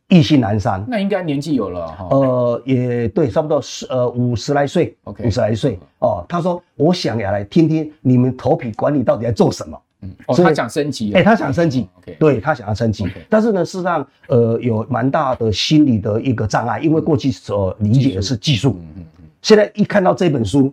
[0.08, 0.84] 意兴阑珊。
[0.86, 2.08] 那应该年纪有了哈。
[2.10, 6.24] 呃，也对，差不多十呃五十来岁，OK，五十来岁哦。
[6.28, 11.14] 他说：“我想要来听听你们头皮管理到底在做什么。”嗯，哦，他想升级。
[11.14, 11.88] 哎，他想升级。
[12.18, 13.08] 对他想要升级。
[13.30, 20.70] 但是呢，事实上，呃，有蛮大的心理的一个障碍，因为过去所理解的是技术，嗯嗯嗯，现在一看到这本书，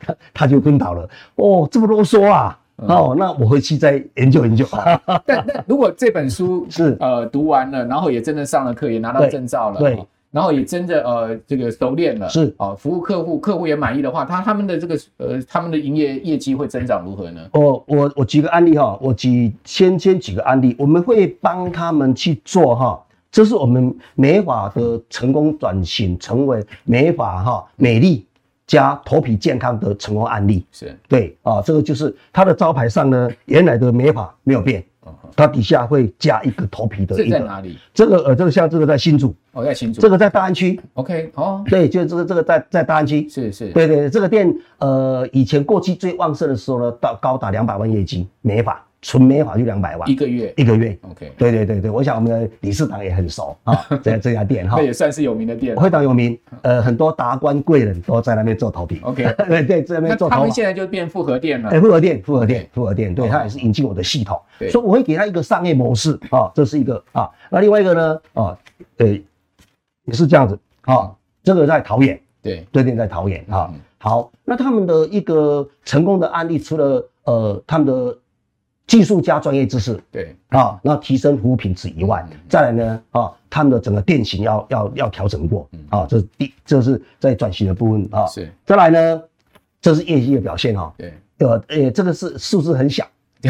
[0.00, 1.08] 他 他就昏倒了。
[1.36, 2.58] 哦，这么啰嗦啊！
[2.86, 4.64] 哦，那我回去再研究研究。
[5.26, 9.98] 但但如果这本书是呃读完了，然后也真的上了课，也拿到证照了，对，
[10.30, 17.40] 然后也真的呃这个熟练了，是哦，服务客户，客户也满意的话，他他们的这个呃他们的营业业绩会增长如何呢？
[17.52, 28.24] 我我我举个案例哈，我举先先举个案例，我们会帮他们去做哈，这是我们美发的成功转型成为美发哈美丽。
[28.68, 34.84] 加头皮健康的成功案例是对啊，这个就是它的招牌上呢，原来的美发没有变，
[35.34, 37.24] 它底下会加一个头皮的一个。
[37.24, 37.78] 这在哪里？
[37.94, 40.78] 这个呃，这个像这个在新竹，哦，在新竹，这个在大安区。
[40.92, 43.26] OK，哦，对，就是这个这个在在大安区。
[43.26, 48.84] 是是，对对，这个店呃，以前过去最旺盛的时候呢，到高达两百万业绩美发。
[49.00, 50.98] 纯美发就两百万一个月，一个月。
[51.02, 56.36] OK，对对对对，我想我们的理事长也很熟啊， 这这家店哈，这也算是有名的店，非常有名。
[56.62, 59.00] 呃，很多达官贵人都在那边做头皮。
[59.02, 60.40] OK，对 对，这边做头皮。
[60.40, 61.70] 他们现在就变复合店了。
[61.70, 64.36] 哎，复合店，复合店，复合店，对，他也是引进我的系统，
[64.70, 67.30] 所以我会给他一个商业模式啊，这是一个啊。
[67.50, 68.58] 那另外一个呢啊，
[68.96, 69.06] 呃，
[70.06, 73.72] 也是这样子啊，这个在桃园，对，对店在桃园啊。
[73.98, 78.18] 好，那他们的一个成功的案例，除了呃他们的。
[78.88, 80.34] 技术加专业知识，对。
[80.48, 89.22] 啊，那提升服务品质以外，嗯、再来呢啊，他们的整个店型要要要调整过，嗯、啊，这是第这是在转型的部分啊，是，再来呢，
[89.82, 93.06] 这是业绩的表现哈，对，呃，诶，这个是数字很小。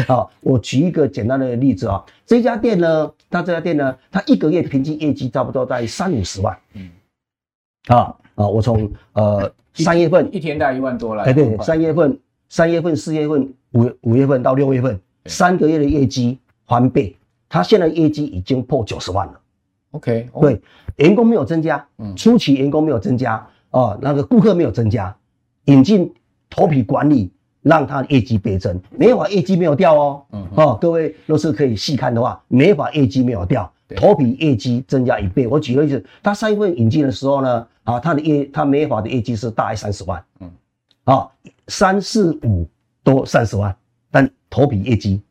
[0.07, 6.91] 啊，我举一个简单的例子啊，这家店呢，它这家店呢，它一个月平均业绩差不多在三五十万，嗯，
[7.87, 14.99] 啊啊，我从呃三月份一天大概一万多了，哎对，三月份三月份四月份五五月份到六月份。
[15.29, 16.37] 三个月的业绩
[16.67, 17.15] 翻倍，
[17.47, 19.39] 他现在业绩已经破九十万了。
[19.91, 20.61] OK，对，
[20.97, 25.15] 员工没有增加，嗯，初期员工没有增加，哦，那个顾客没有增加，
[25.65, 26.13] 引进
[26.49, 35.47] 头皮管理让他的业绩倍增，美发业绩没有掉哦，嗯，哦，各位若是可以细看的话，美发业绩没有掉，头皮业绩增加一倍。
[35.47, 40.51] 我举个例子，他三月份引进的时候呢，啊，他的业他美发的业绩是大概三十万，嗯，
[41.05, 41.27] 啊，
[41.67, 42.67] 三四五
[43.03, 43.75] 都三十万。
[44.49, 45.21] 但头皮业绩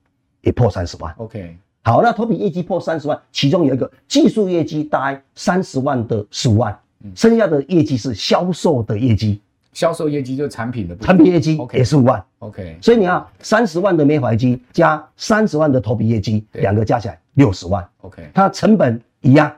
[0.42, 1.14] 也破三十万。
[1.18, 9.40] OK，好，那投笔业绩破三十万，其中有一个技术业绩大概三十万的十五万，嗯，剩下的业绩是销售的业绩。
[9.72, 12.24] 销售业绩就是产品的产品业绩也是五万。
[12.40, 17.86] OK，所以你看三十万的美发业绩加三十万的头皮业绩，两个加起来六十万。
[18.02, 19.52] OK，它成本一样。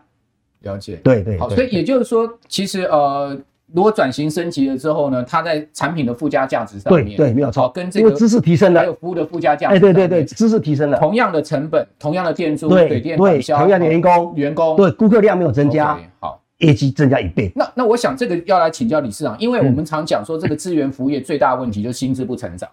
[0.61, 0.97] 了解。
[0.97, 1.39] 对对。
[1.39, 3.39] 好，所以也就是说，其实呃。
[3.73, 17.51] 如果转型升级了之后呢，它在产品的附加价值上面，对对，没有错，跟这个知识提升了，还有服务的附加价值，哎，对对对，知识提升了，同样的成本，同样的店租，对对，同样的员工，员工，对，顾客量没有增加，好，业绩增加一倍。
[17.55, 22.69] 那那我想这个要来请教李市长，因为我们常讲说这个资源服务业最大的问题就是薪资不成长，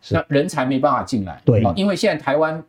[0.00, 2.62] 是，那人才没办法进来，对，因为现在台湾。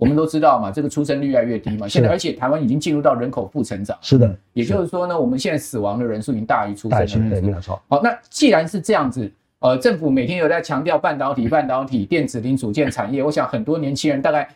[0.00, 7.80] 我们都知道嘛，这个出生率越来越低嘛，现在而且台湾已经进入到人口负成长，是的，也就是说呢，我们现在死亡的人数已经大于出生的人数，对，没有错。
[7.88, 14.48] 好，那既然是这样子，呃，政府每天有在强调半导体、半导体、电子零组件产业，我想很多年轻人大概。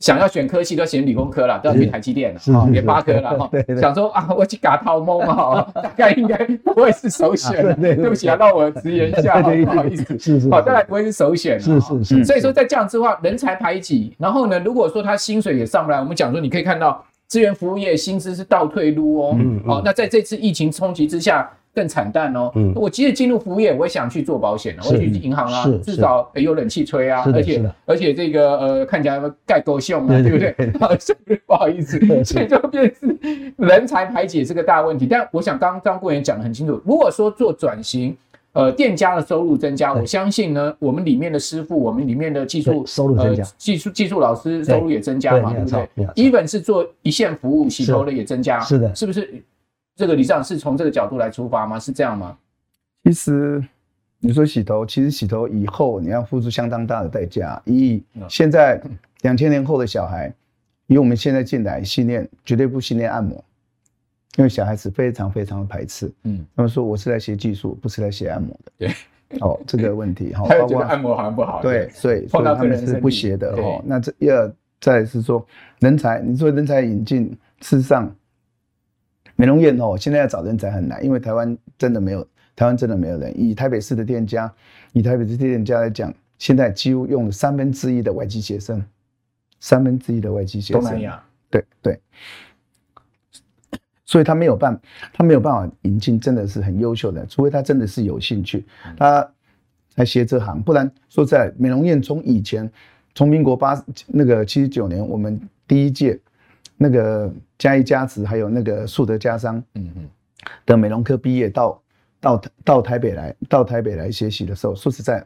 [0.00, 3.50] 想要选科系都选理工科了，都要去台积电了，啊，联发科了哈。
[3.78, 7.62] 想说啊，我去嘎套蒙哈，大概应该不会是首选。
[7.80, 10.18] 对不起啊，让我直言一下， 不好意思。
[10.18, 10.50] 是是。
[10.50, 11.60] 好，大概不会是首选。
[11.60, 12.24] 是是是。
[12.24, 19.36] 所以说，在这样之话，人才排挤，然后呢，如果说他薪水也上不来，我们讲说，你可以看到资源服务业薪资是倒退路哦。
[19.38, 19.60] 嗯。
[19.66, 21.48] 好，那在这次疫情冲击之下。
[21.80, 22.52] 更惨淡哦。
[22.54, 30.52] 嗯，我即使进入服务业，我也想去做保险了，我去银行啊，至少有冷气吹啊，而且而且这个呃看起来盖够秀嘛，对不对？
[31.46, 33.16] 不好意思，所以就变是
[33.56, 35.06] 人才排解是个大问题。
[35.06, 38.14] 但我想刚刚张顾问讲的很清楚，如果说做转型，
[38.52, 49.42] 呃，店家的收入增加，我相信呢，我们里面的师傅，我们里面的技术收入增加，技术技术老师收入也增加嘛，对不对？even 是做一线服务洗头的也增加，是的，是不是？
[50.00, 51.78] 这个理事长是从这个角度来出发吗？
[51.78, 52.34] 是这样吗？
[53.04, 53.62] 其实
[54.18, 57.60] 你说洗头，其实洗头以后你要付出相当大的代价。
[57.66, 58.80] 以现在
[59.20, 60.32] 两千年后的小孩，
[60.86, 63.44] 以我们现在进来训练，绝对不训练按摩，
[64.36, 66.10] 因为小孩子非常非常的排斥。
[66.24, 68.72] 嗯，他们说我是来学技术，不是来学按摩的。
[68.78, 71.60] 对，哦，这个问题哈， 包括按摩好像不好。
[71.60, 73.82] 对，所以 所以他们是不学的哦。
[73.84, 75.46] 那这要再是说
[75.80, 77.36] 人才，你说人才引进。
[77.62, 78.10] 事实上，
[79.40, 82.22] 美容院哦，现在要找人才很难，因为台湾真的没有，
[82.54, 83.32] 台湾真的没有人。
[83.40, 84.52] 以台北市的店家，
[84.92, 88.84] 以台北市的店家来讲，现在几乎用了三分之一的外籍学生，
[89.58, 90.82] 三分之一的外籍学生。
[90.82, 91.24] 东南亚。
[91.48, 91.98] 对对。
[94.04, 94.78] 所以他没有办，
[95.10, 99.26] 他没有办法引进，真的是很优秀的，除非他真的是有兴趣，他
[99.88, 100.62] 才学这行。
[100.62, 102.70] 不然说在美容院从以前，
[103.14, 106.20] 从民国八那个七十九年，我们第一届
[106.82, 110.08] 那个嘉义嘉慈还有那个树德家商，嗯嗯，
[110.64, 111.82] 的美容科毕业到
[112.18, 115.22] 到到台北来，到台北来学习的时候，说实在，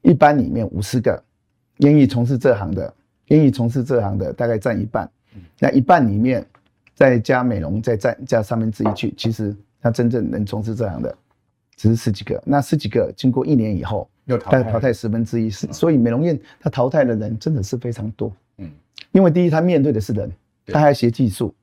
[0.00, 1.22] 一班里面五十个
[1.76, 2.92] 愿意从事这行的，
[3.26, 5.08] 愿意从事这行的大概占一半，
[5.60, 6.44] 那一半里面。
[6.94, 11.16] 再加美容，再占加三分之一去，其实他真正能从事这行的，
[11.74, 12.40] 只是十几个。
[12.46, 18.30] 那十几个经过一年以后，又淘汰淘汰十分之一，是所以美容院他淘汰的人真的是非常多。
[18.58, 18.70] 嗯，
[19.10, 20.30] 因为第一他面对的是人，
[20.66, 21.54] 他还学技术。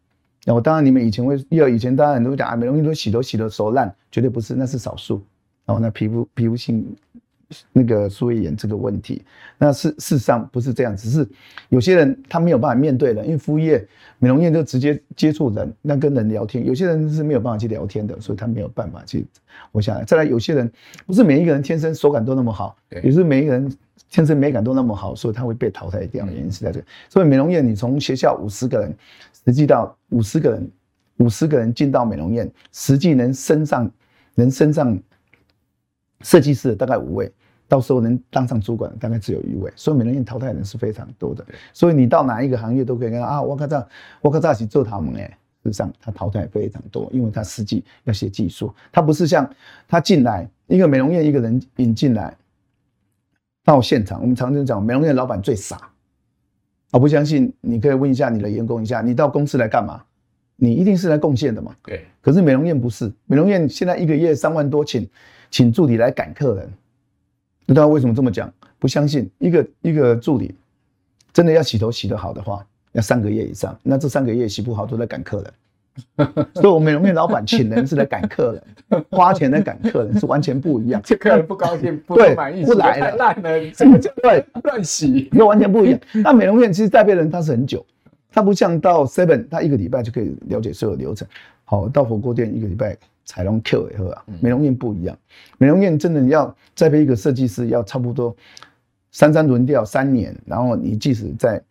[0.45, 5.21] 然后当然你们以前会，因为以前当然很多讲啊，美容院都洗头洗的手烂，绝对不是，那是少数。
[5.65, 6.85] 然后那皮肤皮肤性。
[7.73, 9.23] 那个输液炎这个问题，
[9.57, 11.27] 那事事实上不是这样，只是
[11.69, 13.83] 有些人他没有办法面对的，因为服务业、
[14.19, 19.25] 美容院就直接接触人，那跟人聊天，有些人是没有办法去聊天的，所以他没有办法去
[19.71, 20.03] 活下来。
[20.03, 20.71] 再来，有些人
[21.07, 23.75] 不是每一个人天生手感都那么好，也是每一个人
[24.10, 26.26] 天生美感都那么好，所以他会被淘汰掉。
[26.26, 28.95] 原因是在这，所以美容院你从学校五十个人，
[29.45, 30.72] 实际到五十个人，
[31.17, 33.91] 五十个人进到美容院，实际能升上
[34.36, 34.98] 能升上
[36.22, 37.32] 设计师的大概五位。
[37.67, 41.45] 到时候能当上主管大概只有一位，所以美容院淘汰的人是非常多的。
[41.72, 43.88] 所以你到哪一个行业都可以看到啊，我靠这，
[44.22, 45.28] 我靠这是做他们哎，
[45.62, 49.48] 事实上他淘汰非常多，因为他实际要学技术，他不是像
[49.88, 52.36] 他进来一个美容院一个人引进来
[53.69, 55.91] 到现场，我们常常讲美容院老板最傻，
[56.91, 60.01] 我不相信，你可以问一下你的员工一下，你到公司来干嘛？
[60.55, 61.75] 你一定是来贡献的嘛？
[61.84, 62.03] 对。
[62.19, 65.08] 可是美容院不是，美容院现在一个月三万多，请
[65.51, 66.67] 请助理来赶客人。
[67.67, 68.51] 知道为什么这么讲？
[68.79, 70.55] 不相信一个一个助理
[71.32, 73.79] 真的要洗头洗得好的话，要三个月以上。
[73.84, 75.53] 那这三个月洗不好，都在赶客人。
[76.55, 81.01] 所以，我们美容院老板请人是来赶客人， 花钱来赶客人是完全不一样。
[81.05, 85.99] 这客人不高兴，不满意，不来了，烂了，这个就对乱洗，那完全不一样。
[86.23, 87.85] 那美容院其实栽培人他是很久，
[88.31, 91.27] 他不像到 Seven，他一个礼拜就可以了解所有流程。
[91.63, 92.97] 好，到火锅店一个礼拜。
[93.31, 95.15] 彩龙 Q 以后啊，美容院不一样。
[95.59, 98.35] 美容院真的要栽培一个设计师，要差不多
[99.12, 101.62] 三三轮调三年，然后你即使在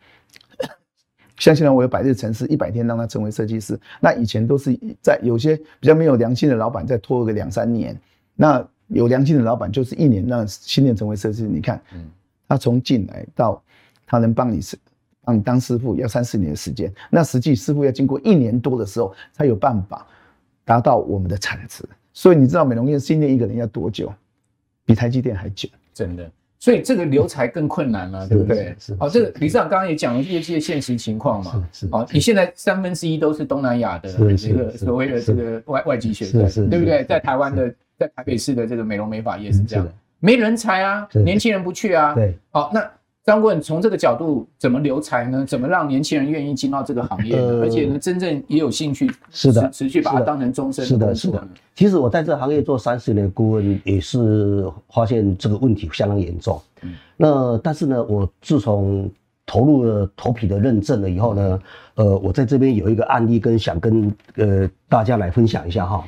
[1.39, 7.99] 像现在我有百日城市一百天让他成为设计师，那以前都是在有些比较没有良心的老板再拖个两三年，
[8.35, 11.49] 那有良心的老板就是一年让新人成为设计师。
[11.49, 11.81] 你看，
[12.49, 13.63] 他从进来到
[14.07, 14.79] 他能帮你是
[15.23, 20.07] 帮你当师傅要三四年的时间，那实际师傅要经过一年多的时候才有办法。
[20.65, 24.13] 达到我们的产值，所以你知道美容院新店一个人要多久？
[24.85, 26.31] 比台积电还久，真的。
[26.59, 28.75] 所以这个留才更困难了，对不对？
[28.79, 28.95] 是。
[28.97, 31.69] 好，这个理事长刚刚也讲了业界的现实情况嘛。
[31.73, 31.89] 是。
[31.91, 37.05] 好，你现在三分之一都是东南亚的这个所谓的这个外外籍学生，对不对？
[37.05, 39.89] 在台湾的，在台北市的这个美容美发业是这样，
[40.21, 42.15] 没人才啊，年轻人不去啊。
[42.15, 42.37] 对。
[42.51, 42.91] 好，那。
[43.29, 45.45] 张顾问从这个角度怎么留才呢？
[45.47, 47.43] 怎么让年轻人愿意进到这个行业呢？
[47.43, 50.89] 呃、而且呢，真正也有兴趣，是的，持续把它当成终身的。
[50.89, 51.49] 是的，是的。
[51.75, 56.59] 其实我在这个行业做三十年的顾问，也是发现这个问题相当严重。
[56.81, 56.95] 嗯。
[57.19, 59.11] 那但是呢，我自从
[59.45, 61.61] 投入了头皮的认证了以后呢，
[61.97, 66.03] 呃，我在这边有一个案例跟想跟呃大家来分享一下哈。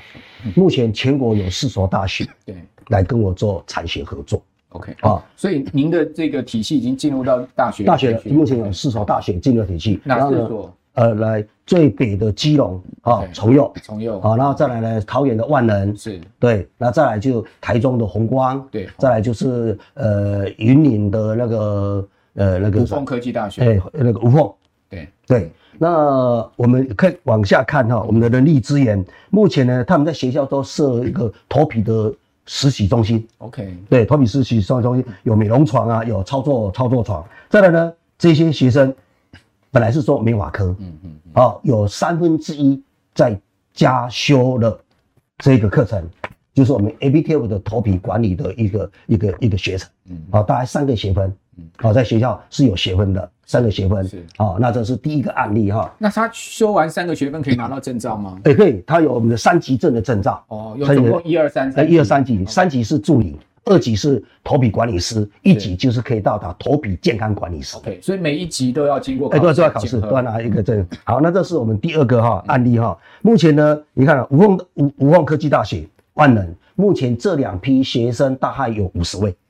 [0.56, 2.56] 目前全国有四所大学对
[2.88, 4.42] 来跟我做产学合作。
[4.70, 7.84] OK 啊，所以您的这个体系已经进入到大学。
[7.84, 10.00] 大学目前有四所大学进入体系。
[10.04, 10.72] 哪四所？
[10.94, 15.96] 呃，来最北的基隆啊，崇右，崇右啊，然后再来呢，桃园的万能。
[15.96, 24.52] 是，对，那再来就台中的红光，对，再来就是呃云林的那个呃那个吴凤科技大学，哎，那个吴凤，
[24.88, 25.08] 对。
[25.26, 29.02] 对，那我们可以往下看哈，我们的人力资源。
[29.30, 32.12] 目前呢，他们在学校都设一个头皮的。
[32.46, 37.24] 实习中心，OK，对，头皮实习实习中心有美容床啊，有操作操作床。
[37.48, 38.94] 再来呢，这些学生
[39.70, 42.82] 本来是做美发科，嗯嗯，哦，有三分之一
[43.14, 43.38] 在
[43.72, 44.78] 加修了
[45.38, 46.04] 这个课程，
[46.52, 53.30] 就是我们 ABTF 的头皮管理的一个一个一个学程，嗯，好，大概三个学分，嗯，好，在学校是有学分的。
[53.50, 55.92] 三个学分是好，那这是第一个案例哈。
[55.98, 58.38] 那他修完三个学分可以拿到证照吗？
[58.44, 60.40] 哎，可以，他有我们的三级证的证照。
[60.46, 67.76] 哦，有总共一二三，一二三级，三级是助理，二级是头皮管理师，一级就是可以到达头皮健康管理师。
[67.78, 70.86] OK，所以每一级都要经过考试，哎，都要考试，都要拿一个证。
[71.02, 72.96] 好，那这是我们第二个哈案例哈。
[73.20, 75.84] 目前呢，你看吴凤吴吴凤科技大学
[76.14, 79.34] 万能，目前这两批学生大概有五十位，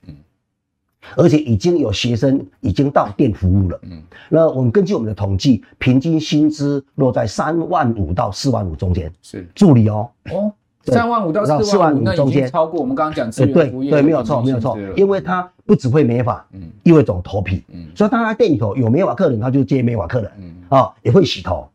[1.15, 9.47] 而且已经有学生已经到店服务了，嗯，那我们根据我们的统计，平均薪资落在三万五到四万五中间，是。
[9.55, 10.51] 助理哦，哦。
[10.83, 13.91] 三万五到四万五中间，超过我们刚刚讲资源服务业。
[13.91, 14.75] 对，没有错，没有错。
[14.95, 21.69] 因为他不只会美发，嗯，又会种头皮，嗯，所以他在店里头有美发客人，他就接美发客人，嗯，啊，也会洗头，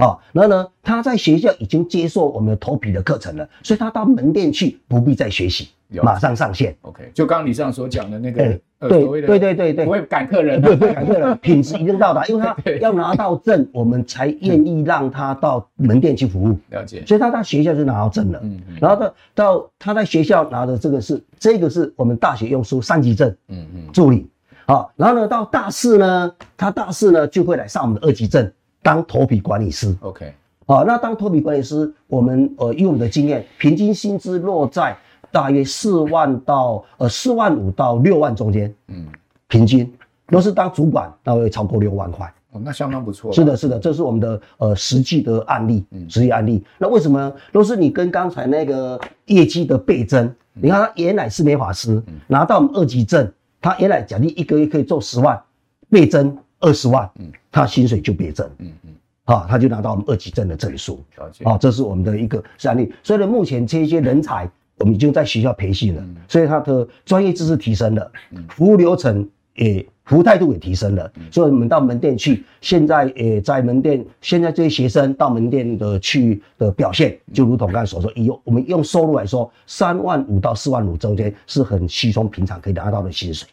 [0.00, 5.68] 啊，然后呢，他在学校已经接受我们的头皮的课程了，所以他到门店去不必再学习，
[6.02, 6.76] 马上上线。
[6.82, 8.58] OK，就刚刚李市长所讲的那个。
[8.80, 16.56] 对对对对对，不会赶客人，对不会赶客人， 品质一定到达，因为他 要拿到证，我们才愿意让他到门店去服务。
[16.70, 18.40] 了解，所以他在学校就拿到证了。
[18.42, 18.76] 嗯嗯。
[18.80, 23.28] 然后到到他在学校拿的这个是这个是我们大学用书三级证。
[23.48, 23.92] 嗯嗯。
[23.92, 24.30] 助理，
[24.64, 28.50] 好，然后呢到大四呢，他大四呢就会来上我们的二级证，
[28.82, 29.96] 当头皮管理师。
[30.00, 30.32] OK，
[30.66, 34.96] 好，那当头皮管理师，我们呃以我们的经验，平均薪资落在。
[35.32, 39.06] 大约四万到呃四万五到六万中间，嗯，
[39.46, 39.88] 平均，
[40.26, 43.32] 若是当主管，那会超过六万块，哦，那相当不错。
[43.32, 46.64] 是的，是的，这是我们的呃实际的案例，嗯，实际案例。
[46.78, 47.32] 那为什么？
[47.52, 55.40] 若是你跟刚才那个业绩的倍增，嗯、你看他原来是美发师，嗯、拿到我们二级证，他原来假定一个月可以做十万，
[55.88, 58.90] 倍增二十万，嗯，他薪水就别增，嗯嗯，
[59.24, 61.02] 好，他就拿到我们二级证的证书，
[61.42, 62.92] 啊，这是我们的一个案例。
[63.02, 64.50] 所以呢，目前这些人才。
[64.82, 68.10] 我们已经在学校培训了，所以他的专业知识提升了，
[68.48, 83.46] 服务流程也服务态度也提升了，所以我们到门店去，现在也在门店，现在这些学生到门店的去的表现，就如同刚才所说，以我们用收入来说，三万五到四万五中间是很稀松平常可以拿到的薪水。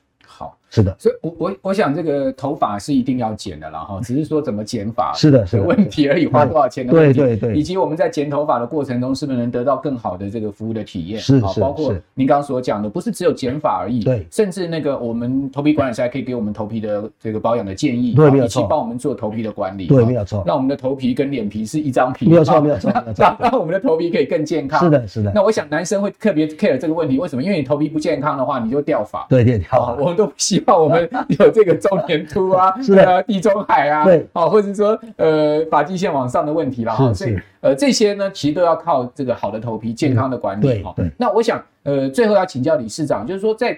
[0.69, 25.31] 是的，所以我我我想这个头发是一定要剪的了哈，只是说怎么剪法是的，是问题而已，花多少钱的问题，对对对，以及我们在剪头发的过程中是不是能得到更好的这个服务的体验，是是，包括您刚刚所讲的，不是只有剪发而已，对，甚至那个我们头皮管理师还可以给我们头皮的这个保养的建议，对，没有错，以及帮我们做头皮的管理，对，没有错，让我们的头皮跟脸皮是一张皮，没有错，没有错， 让让我们的头皮可以更健康，是的，是的。
[25.33, 27.41] 那我想男生会特别 care 这个问题，为什么？
[27.41, 31.09] 因为你头皮不健康的话，你就掉发，对对，掉发，我们都不希望我们。
[31.39, 40.93] 有这个中年秃啊， 是的，地中海啊，对，哦，或者说呃发际线往上的问题了，哈，所以呃这些呢，其实都要靠这个好的头皮健康的管理哈。
[40.95, 43.77] 对，那我想呃最后要请教理事长，就是说在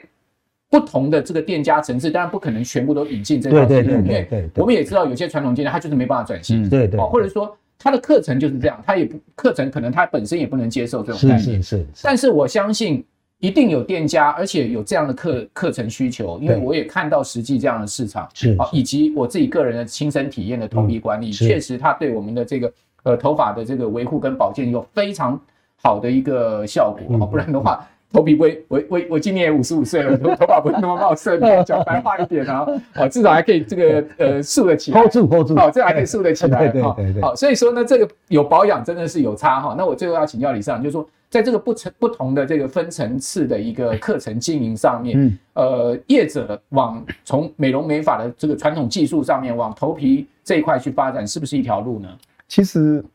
[0.69, 13.03] 不同的这个店家层次，当然不可能全部都引进这套系统，因为我们也知道有些传统店家他就是没办法转型，对对，或者说他的课程就是这样，他也不课程可能他本身也不能接受这种概念，是是，但是我相信。
[13.39, 22.73] 一定有店家，而且有这样的课课程需求，因为我也看到实际这样的市场，是啊，以及我自己个人的亲身体验的头皮管理，确实它对我们的这个
[23.03, 25.39] 呃头发的这个维护跟保健有非常
[25.81, 27.87] 好的一个效果啊，不然的话。
[28.12, 39.76] 头皮不会，我我我今年也五十五岁了，头 头发不会那么茂盛， 讲白话一点啊，好，至少还可以这个呃竖得起来，hold 住 hold 住，好，这还可以竖得起来，对对对对，好，所以说呢，这个有保养真的是有差哈。
[39.78, 52.10] 那我最后要请教理事长，就是说，在这个不成不同的这个分层次的一个课程经营上面，嗯，呃，业者往从美容美发的这个传统技术上面往头皮这一块去发展，是不是一条路呢？
[52.47, 53.05] 其实。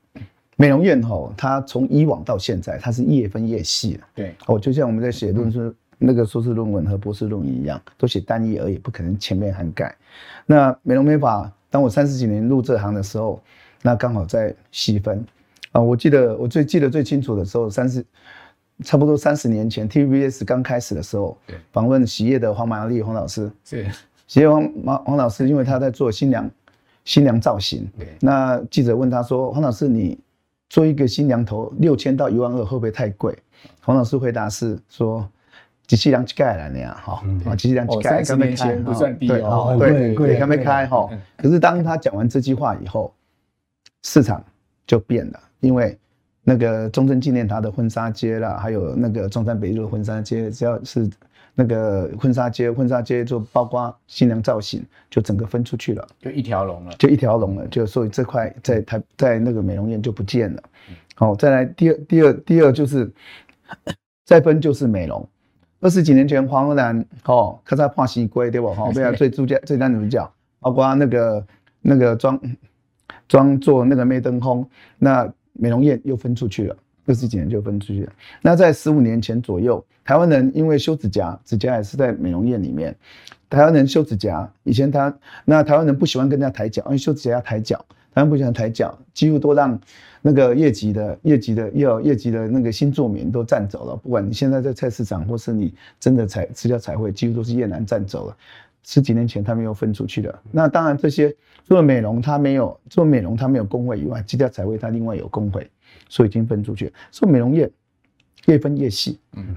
[0.57, 4.07] 美容院哈，它从以往到现在，它是越分越细了。
[4.15, 9.95] 对，哦，就像我们在写论书，那个硕士论文和博士论文一样，都写单一而已，不可能全面涵盖。
[10.47, 13.43] 那美容美发，当我三十几年入这行的时候，
[13.83, 15.25] 那刚好在细分
[15.73, 15.81] 啊。
[15.81, 18.05] 我记得我最记得最清楚的时候，三十
[18.85, 21.37] 差不多三十年前，TVBS 刚开始的时候，
[21.73, 23.87] 访问喜业的黄玛丽黄老师，是
[24.29, 26.49] 喜业黄黄黄老师，因为他在做新娘
[27.05, 30.17] 新娘造型，对，那记者问他说，黄老师你。
[30.75, 33.33] 做一个新娘头六千到一万二会不会太贵？
[33.81, 35.25] 黄老师回答是说，
[35.87, 41.09] 机器量盖了那样哈，啊，机器量盖，三十年前不算低哦，对对，还没开哈。
[41.37, 43.15] 可是当他讲完这句话以后，
[44.03, 44.45] 市场
[44.85, 45.97] 就变了，因为
[46.43, 51.09] 那个中正纪念堂的婚纱街啦，还有那个中山北路的婚纱街，只要是。
[51.55, 60.63] 那个婚纱街，婚纱街就包括新娘造型，就整个分出去了，就一条龙了，就一条龙了，就所以这块在台在那个美容院就不见了。
[61.15, 63.11] 好，再来第二第二第二就是
[64.27, 65.27] 再分就是美容。
[65.81, 68.73] 二十几年前黄河南哦，他在画西归对不？
[68.75, 70.29] 哈， 为了最主角最男主角，
[70.61, 71.47] 包括那个
[71.81, 72.41] 那个装
[73.29, 74.67] 装做那个媚登峰，
[74.99, 76.77] 那美容院又分出去了。
[77.07, 78.13] 二十几年就分出去了。
[78.41, 82.95] 那在十五年前左右，台湾人因为修指甲，指甲也是在美容院里面。
[83.49, 87.79] 台湾人修指甲，以前他那台湾人不喜欢跟人家抬脚，因为修指甲要抬脚，
[88.13, 89.79] 台湾不喜欢抬脚，几乎都让
[90.21, 93.97] 那个业绩的业绩的要业绩的那个新作民都占走了。
[93.97, 98.37] 不管你现在在菜市场，或是你真的彩指甲彩绘，几乎都是越南占走了。
[98.83, 100.43] 十几年前他们又分出去了。
[100.51, 101.35] 那当然这些
[101.65, 105.71] 做美容，他没有做美容，他没有工会以外，指甲彩绘他另外有工会。
[106.09, 106.93] 所以已经分出去了。
[107.11, 107.71] 所以美容业
[108.47, 109.19] 越分越细。
[109.37, 109.57] 嗯，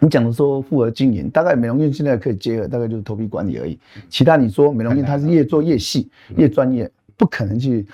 [0.00, 3.78] 你讲的说复合经营，大概美容院现在可以结合，大概就是头皮管理而已。
[4.10, 7.86] 其他你说美容院它是越做越细、越专业，不可能去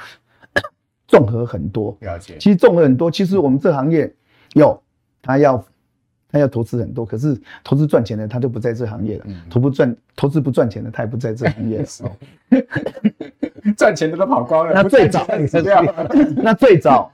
[1.06, 1.96] 综合很多。
[2.00, 2.36] 了解。
[2.40, 4.12] 其实综合很多，其实我们这行业
[4.54, 4.82] 有
[5.22, 5.64] 它要
[6.28, 9.26] 它要投资很多，可是投资赚钱的它就不在这行业了。
[9.48, 11.86] 投不赚投资不赚钱的它也不在这行业了。
[13.76, 14.72] 赚钱的都跑光了。
[14.74, 15.86] 那最早你是这样？
[16.36, 17.12] 那最早。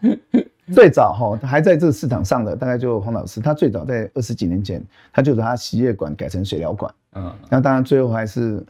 [0.73, 8.65] 最早哈，他还在这个市场上的大概就黄老师，他最早在二十几年前，他就把他洗液管改成水疗管，嗯，那当然最后还是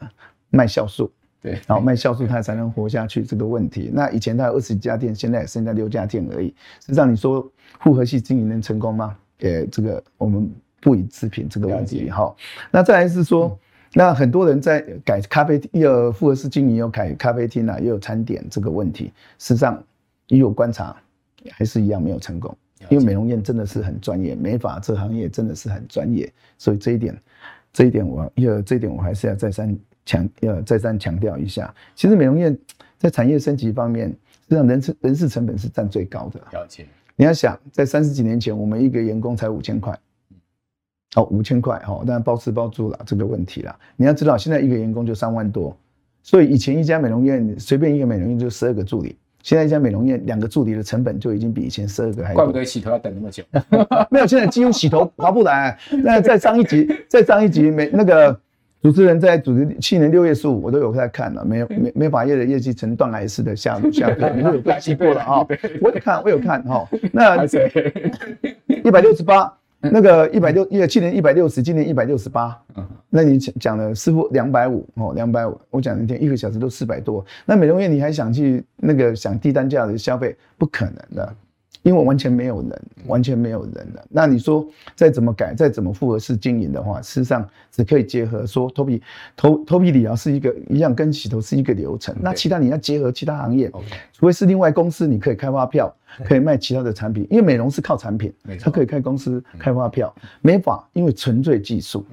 [0.50, 1.10] 卖酵素，
[1.42, 3.90] 对，然后卖酵素他才能活下去这个问题。
[3.92, 6.48] 那以前他有二十几家店，现在也剩下六家店而已。
[6.80, 7.46] 实际上你说
[7.80, 9.16] 复合系经营能成功吗？
[9.40, 12.34] 呃，这个我们不予置评这个问题哈。
[12.70, 13.58] 那再来是说，
[13.94, 19.82] 那很多人在改咖啡厅，有复合式经营，有改咖啡厅啊，也有餐点这个问题，实际上
[20.28, 20.96] 也有观察。
[21.50, 22.56] 还是一样没有成功，
[22.88, 27.16] 因为美容院真的是很专业，美发这行业真的是很专业，所以这一点，
[27.72, 31.74] 这一点我要这一点我还是要再三强要再三强调一下。
[31.94, 32.56] 其实美容院
[32.96, 36.40] 在产业升级方面，实际上人事人事成本是占最高的。
[36.52, 36.86] 了解。
[37.16, 39.98] 你要想，在三十几年前，我们一个员工才五千块，
[41.16, 43.76] 哦，五千块哦，当然包吃包住了这个问题了。
[43.96, 45.76] 你要知道，现在一个员工就三万多，
[46.22, 49.16] 所以以前一家美容院随便一个美容院就十二个助理。
[49.42, 53.42] 现在一家美容院两个助理的成本就已经比以前十二个还多，怪不得洗头要等那么久。
[54.10, 55.78] 没有，现在几乎洗头划不来。
[56.02, 58.38] 那在上一集， 在上一集美那个
[58.82, 65.46] 主持人在主持去年六月十五，我都有在看了，美美美发业的业绩呈断崖式的下 下跌，你都有分析过了啊？
[65.80, 66.88] 我有看，我有看哈。
[67.12, 67.44] 那
[68.84, 69.57] 一百六十八。
[69.80, 72.56] 那个一百六，因为去年一百六十，今年一百六十八。
[73.08, 75.58] 那你讲讲了师傅两百五哦，两百五。
[75.70, 77.24] 我讲一天一个小时都四百多。
[77.46, 81.34] 那美容院你还想去那个想低单价的消费，不可能的。
[81.88, 84.04] 因为完全没有人，完全没有人了。
[84.10, 89.02] 那你说再怎么改，再怎么复合式经营的话，事实上只可以结合说头皮
[89.34, 92.14] 头头皮理疗是一个一样，跟洗头是一个流程。
[92.20, 93.70] 那其他你要结合其他行业，
[94.12, 95.90] 除非是另外公司，你可以开发票，
[96.24, 97.26] 可以卖其他的产品。
[97.30, 98.30] 因为美容是靠产品，
[98.60, 100.14] 它可以开公司开发票。
[100.42, 102.04] 美发因为纯粹技术。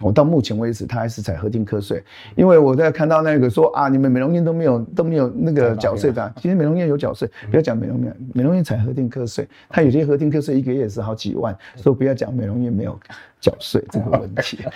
[0.00, 2.02] 我到目前为止，他还是采核定课税，
[2.34, 12.98] 因为我在看到那个说啊，你们美容院都没有都没有那个缴税的，其实美容院有缴税，不要讲美容院，美容院采核定课税，他有些核定课税一个月也是好几万，所以不要讲美容院没有。
[13.46, 14.58] 缴税这个问题，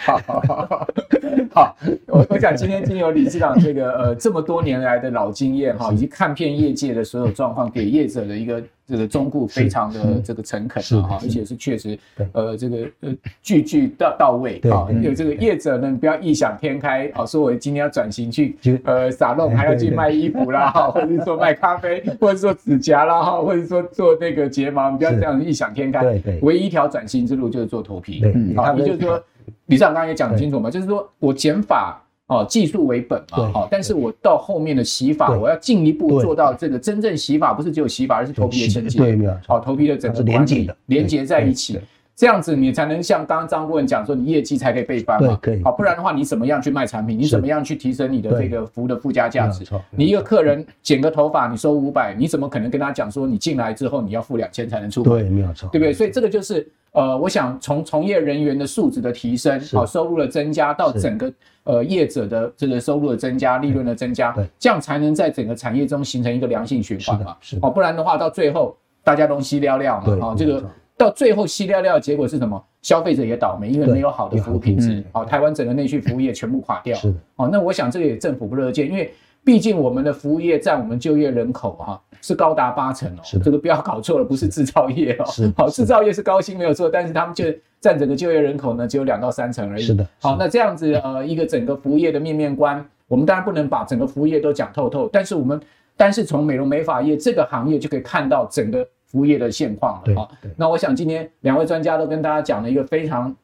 [1.52, 11.98] 好，我我想今天经由理事长这个呃这么多年来的老经验哈，以及看遍业界的所有状况，给业者的一个这个忠告非常的这个诚恳哈，而且是确实
[12.32, 13.12] 呃这个呃
[13.42, 28.54] 句句到到位啊，有这个业者呢不要异想天开啊，说我今天要转型去呃沙龙还要去卖衣服啦哈，或者是说卖咖啡， 或者说指甲啦哈，或者说做那个睫毛，你不要这样异想天开，对对，唯一一条转型之路就是做头皮，嗯。
[28.62, 29.22] 好，也就是说，
[29.66, 41.80] 理事长刚刚也讲得清楚嘛，就是说我减法哦，技术为本嘛，好，但是我到后面的洗法，我要进一步做到这个真正洗法，不是只有洗法，而是头皮的清洁，对，没有，好，头皮的整个连接的连接在一起，
[42.14, 47.18] 这样子你才能像刚刚张顾问讲说，你业绩才可以倍翻嘛，可以好，不然的话你怎么样去卖产品？
[47.18, 49.64] 你怎么样去提升你的这个服务的附加价值？
[49.90, 55.02] 你一个客人剪个头发，你收五百，你怎么可能跟他讲说你进来之后你要付两千才能出？
[55.02, 55.92] 对，没有错，对不对？
[55.92, 56.70] 所以这个就是。
[56.93, 61.32] 呃，我想从从业人员的素质的提升，好收入的增加，到整个
[61.64, 67.36] 呃业者的这个收入的增加，利润的增加，这样才能在整个产业中形成一个良性循环嘛。
[67.41, 70.28] 是，哦，不然的话，到最后大家都稀了了嘛。
[70.28, 70.64] 啊，这个
[70.97, 72.61] 到最后稀了了的结果是什么？
[72.82, 75.05] 消费者也倒霉，因为没有好的服务品质。
[75.12, 76.97] 好，台湾整个内需服务业全部垮掉。
[76.97, 79.12] 是，哦，那我想这个也政府不乐见，因为
[79.45, 82.03] 毕竟我们的服务业占我们就业人口哈。
[82.22, 85.24] 是高达八成哦，这个不要搞错了，不是制造业哦。
[85.26, 87.44] 是，好，制造业是高薪没有错，但是他们就
[87.80, 89.82] 占整个就业人口呢，只有两到三成而已。
[89.82, 95.60] 是的，好，那这样子呃，一个整个服务业的面面观，我们当然不能把整个服务业都讲透透，但是我们，
[95.96, 100.14] 但是从美容美发业这个行业就可以看到整个服务业的现况了。
[100.14, 103.34] 好，那我想今天两位专家都跟大家讲了一个非常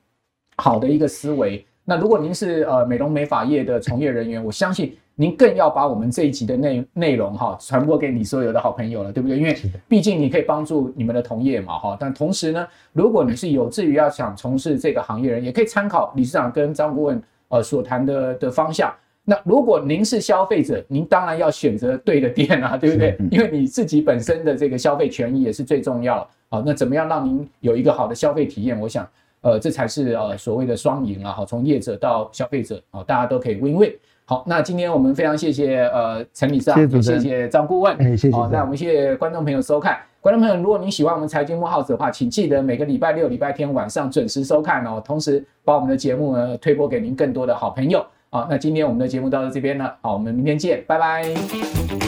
[0.56, 1.64] 好的一个思维。
[1.84, 4.96] 那如果您是呃美容美发业的从业人员，我相信。
[5.18, 9.38] 您更要把我们这一集的内内容哈传播给你所有的好朋友了，对不对？
[9.38, 9.56] 因为
[9.88, 11.96] 毕竟你可以帮助你们的同业嘛哈。
[11.98, 18.94] 但同时呢，如果你是有志于要想从事这个行业人，也可以参考理事长跟张顾问呃所谈的的方向。
[19.24, 23.16] 那如果您是消费者，您当然要选择对的店啊，对不对？
[23.30, 26.28] 因为你自己本身的这个消费权益也是最重要的。
[26.50, 28.78] 好，那怎么样让您有一个好的消费体验？
[28.78, 29.08] 我想，
[29.40, 31.32] 呃，这才是呃所谓的双赢啊。
[31.32, 33.92] 好，从业者到消费者，啊，大家都可以 win win。
[34.28, 38.36] 好，那今天我们非常谢谢呃陈理事长，谢谢张顾问，谢谢。
[38.36, 39.96] 好，那我们谢谢观众朋友收看。
[40.20, 45.00] 观众朋友，如果您喜欢我们财经慕 House 的话，请记得每个礼拜六、礼拜天晚上准时收看哦。
[45.04, 48.04] 同时，把我们的节目呢推播给您更多的好朋友。
[48.30, 52.05] 好，那今天我们的节目到这边了，好，我们明天见，拜拜。